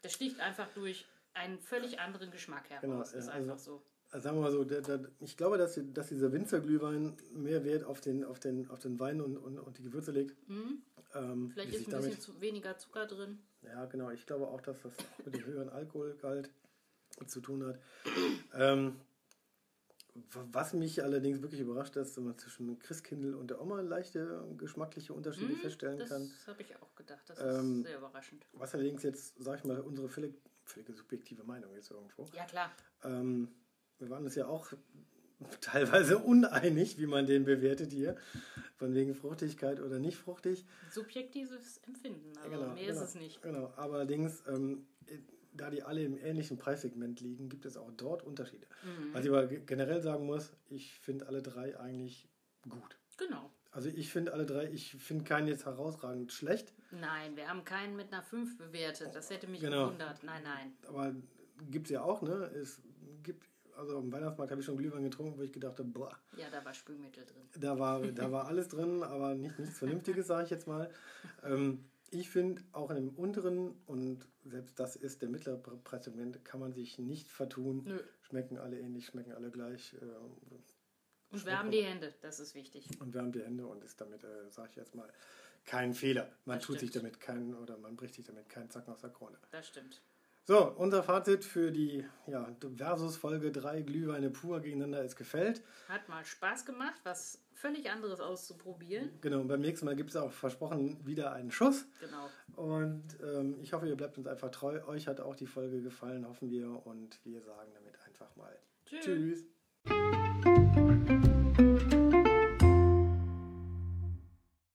Der 0.02 0.08
sticht 0.08 0.40
einfach 0.40 0.68
durch 0.72 1.06
einen 1.34 1.58
völlig 1.58 2.00
anderen 2.00 2.30
Geschmack 2.30 2.70
heraus. 2.70 2.80
Genau, 2.82 3.02
ist 3.02 3.12
ja, 3.12 3.18
also- 3.18 3.30
einfach 3.30 3.58
so. 3.58 3.82
Also 4.12 4.22
sagen 4.24 4.36
wir 4.36 4.42
mal 4.42 4.52
so, 4.52 4.62
der, 4.64 4.80
der, 4.82 5.00
ich 5.18 5.36
glaube, 5.36 5.58
dass, 5.58 5.78
dass 5.92 6.06
dieser 6.08 6.32
Winzerglühwein 6.32 7.16
mehr 7.32 7.64
Wert 7.64 7.82
auf 7.84 8.00
den, 8.00 8.24
auf 8.24 8.38
den, 8.38 8.70
auf 8.70 8.78
den 8.78 9.00
Wein 9.00 9.20
und, 9.20 9.36
und, 9.36 9.58
und 9.58 9.78
die 9.78 9.82
Gewürze 9.82 10.12
legt. 10.12 10.36
Ähm, 10.48 10.82
Mhm. 11.14 11.50
Vielleicht 11.50 11.72
wie 11.72 11.76
ist 11.76 11.88
ein 11.92 11.96
bisschen 12.02 12.20
zu, 12.20 12.40
weniger 12.40 12.76
Zucker 12.78 13.06
drin. 13.06 13.38
Ja, 13.62 13.84
genau. 13.86 14.10
Ich 14.10 14.24
glaube 14.26 14.46
auch, 14.46 14.60
dass 14.60 14.80
das 14.82 14.92
mit 15.24 15.34
dem 15.34 15.44
höheren 15.44 15.70
Alkoholgehalt 15.70 16.50
zu 17.26 17.40
tun 17.40 17.66
hat. 17.66 17.78
Ähm, 18.54 19.00
was 20.52 20.72
mich 20.72 21.02
allerdings 21.02 21.42
wirklich 21.42 21.60
überrascht, 21.60 21.96
dass 21.96 22.16
man 22.16 22.36
zwischen 22.38 22.78
Christkindl 22.78 23.34
und 23.34 23.48
der 23.50 23.60
Oma 23.60 23.80
leichte 23.80 24.44
geschmackliche 24.56 25.12
Unterschiede 25.12 25.52
Mhm, 25.52 25.56
feststellen 25.58 25.98
das 25.98 26.08
kann. 26.10 26.30
habe 26.46 26.62
ich 26.62 26.76
auch 26.76 26.94
gedacht. 26.94 27.22
Das 27.28 27.38
Ähm, 27.40 27.78
ist 27.80 27.86
sehr 27.88 27.98
überraschend. 27.98 28.46
Was 28.52 28.74
allerdings 28.74 29.02
jetzt, 29.02 29.34
sag 29.38 29.58
ich 29.58 29.64
mal, 29.64 29.80
unsere 29.80 30.08
völlig, 30.08 30.34
völlige 30.64 30.92
subjektive 30.92 31.44
Meinung 31.44 31.74
ist 31.74 31.90
irgendwo. 31.90 32.26
Ja, 32.34 32.44
klar. 32.44 32.70
Ähm, 33.04 33.48
wir 33.98 34.10
waren 34.10 34.24
uns 34.24 34.34
ja 34.34 34.46
auch 34.46 34.72
teilweise 35.60 36.18
uneinig, 36.18 36.98
wie 36.98 37.06
man 37.06 37.26
den 37.26 37.44
bewertet 37.44 37.92
hier. 37.92 38.16
Von 38.76 38.94
wegen 38.94 39.14
Fruchtigkeit 39.14 39.80
oder 39.80 39.98
nicht 39.98 40.16
fruchtig. 40.18 40.66
Subjektives 40.90 41.78
Empfinden. 41.86 42.36
Also 42.38 42.50
Genau, 42.50 42.74
mehr 42.74 42.86
genau, 42.86 43.02
ist 43.02 43.08
es 43.08 43.14
nicht. 43.14 43.42
Genau, 43.42 43.72
aber 43.76 43.94
allerdings, 43.94 44.42
ähm, 44.48 44.86
da 45.56 45.70
die 45.70 45.82
alle 45.82 46.02
im 46.02 46.16
ähnlichen 46.18 46.56
Preissegment 46.58 47.20
liegen, 47.20 47.48
gibt 47.48 47.64
es 47.66 47.76
auch 47.76 47.90
dort 47.96 48.22
Unterschiede. 48.22 48.66
Mhm. 48.84 49.14
Was 49.14 49.24
ich 49.24 49.30
aber 49.30 49.46
ge- 49.46 49.62
generell 49.64 50.00
sagen 50.00 50.26
muss, 50.26 50.52
ich 50.68 50.98
finde 51.00 51.26
alle 51.26 51.42
drei 51.42 51.78
eigentlich 51.78 52.28
gut. 52.68 52.98
Genau. 53.16 53.50
Also 53.70 53.88
ich 53.90 54.10
finde 54.10 54.32
alle 54.32 54.46
drei, 54.46 54.70
ich 54.70 54.92
finde 54.92 55.24
keinen 55.24 55.48
jetzt 55.48 55.66
herausragend 55.66 56.32
schlecht, 56.32 56.72
Nein, 56.92 57.36
wir 57.36 57.48
haben 57.48 57.64
keinen 57.64 57.96
mit 57.96 58.12
einer 58.12 58.22
5 58.22 58.56
bewertet. 58.58 59.10
Das 59.14 59.28
hätte 59.28 59.48
mich 59.48 59.60
Genau. 59.60 59.86
gewundert. 59.86 60.22
Nein, 60.22 60.42
nein. 60.44 60.72
aber 60.88 61.14
gibt 61.70 61.88
es 61.88 61.90
ja 61.90 62.02
auch, 62.02 62.22
ne? 62.22 62.32
Es 62.54 62.80
gibt, 63.24 63.44
also 63.76 63.98
am 63.98 64.10
Weihnachtsmarkt 64.12 64.50
habe 64.52 64.60
ich 64.60 64.64
schon 64.66 64.76
Glühwein 64.78 65.02
getrunken, 65.02 65.36
wo 65.36 65.42
ich 65.42 65.52
gedacht 65.52 65.78
habe, 65.78 65.88
boah, 65.90 66.16
Ja, 66.36 66.48
da 66.50 66.64
war 66.64 66.72
Spülmittel 66.72 67.24
drin. 67.26 67.42
Da 67.58 67.78
war, 67.78 68.00
da 68.06 68.30
war 68.30 68.46
alles 68.46 68.68
drin, 68.68 69.02
aber 69.02 69.34
nicht, 69.34 69.58
nichts 69.58 69.78
Vernünftiges, 69.80 70.28
sage 70.28 70.44
ich 70.44 70.50
jetzt 70.50 70.66
mal. 70.68 70.88
Ähm, 71.42 71.84
ich 72.10 72.28
finde, 72.30 72.62
auch 72.72 72.90
in 72.90 72.96
dem 72.96 73.08
unteren, 73.10 73.74
und 73.86 74.26
selbst 74.44 74.78
das 74.78 74.96
ist 74.96 75.22
der 75.22 75.28
mittlere 75.28 75.56
Pre- 75.58 75.76
Preissegment, 75.78 76.44
kann 76.44 76.60
man 76.60 76.72
sich 76.72 76.98
nicht 76.98 77.28
vertun. 77.30 77.82
Nö. 77.84 77.98
Schmecken 78.22 78.58
alle 78.58 78.78
ähnlich, 78.78 79.06
schmecken 79.06 79.32
alle 79.32 79.50
gleich. 79.50 79.94
Äh, 79.94 79.98
Und 81.30 81.44
wir 81.46 81.58
haben 81.58 81.70
die 81.70 81.82
Hände. 81.82 82.14
Das 82.22 82.40
ist 82.40 82.54
wichtig. 82.54 82.88
und 83.00 83.12
wir 83.14 83.20
haben 83.20 83.32
die 83.32 83.42
Hände 83.42 83.66
und 83.66 83.82
ist 83.84 84.00
damit, 84.00 84.24
äh, 84.24 84.50
sage 84.50 84.70
ich 84.70 84.76
jetzt 84.76 84.94
mal, 84.94 85.12
kein 85.64 85.94
Fehler. 85.94 86.30
Man 86.44 86.58
Das 86.58 86.66
tut 86.66 86.78
sich 86.80 86.90
stimmt. 86.90 87.04
damit 87.06 87.20
keinen, 87.20 87.54
oder 87.54 87.76
man 87.78 87.96
bricht 87.96 88.14
sich 88.14 88.24
damit 88.24 88.48
keinen 88.48 88.70
Zacken 88.70 88.92
aus 88.92 89.00
der 89.00 89.10
Krone. 89.10 89.36
Das 89.50 89.66
stimmt. 89.66 90.00
So, 90.48 90.72
unser 90.76 91.02
Fazit 91.02 91.44
für 91.44 91.72
die 91.72 92.04
ja, 92.28 92.48
Versus-Folge 92.76 93.50
3 93.50 93.82
Glühweine 93.82 94.30
pur 94.30 94.60
gegeneinander 94.60 95.02
ist 95.02 95.16
gefällt. 95.16 95.60
Hat 95.88 96.08
mal 96.08 96.24
Spaß 96.24 96.64
gemacht, 96.64 97.00
was 97.02 97.42
völlig 97.52 97.90
anderes 97.90 98.20
auszuprobieren. 98.20 99.10
Genau, 99.22 99.40
und 99.40 99.48
beim 99.48 99.60
nächsten 99.60 99.86
Mal 99.86 99.96
gibt 99.96 100.10
es 100.10 100.16
auch 100.16 100.30
versprochen 100.30 101.04
wieder 101.04 101.32
einen 101.32 101.50
Schuss. 101.50 101.86
Genau. 101.98 102.30
Und 102.64 103.18
ähm, 103.24 103.58
ich 103.60 103.72
hoffe, 103.72 103.88
ihr 103.88 103.96
bleibt 103.96 104.18
uns 104.18 104.28
einfach 104.28 104.52
treu. 104.52 104.84
Euch 104.86 105.08
hat 105.08 105.20
auch 105.20 105.34
die 105.34 105.46
Folge 105.46 105.82
gefallen, 105.82 106.28
hoffen 106.28 106.48
wir. 106.48 106.86
Und 106.86 107.18
wir 107.24 107.42
sagen 107.42 107.72
damit 107.74 107.98
einfach 108.06 108.36
mal 108.36 108.56
Tschüss. 108.84 109.04
Tschüss. 109.04 110.25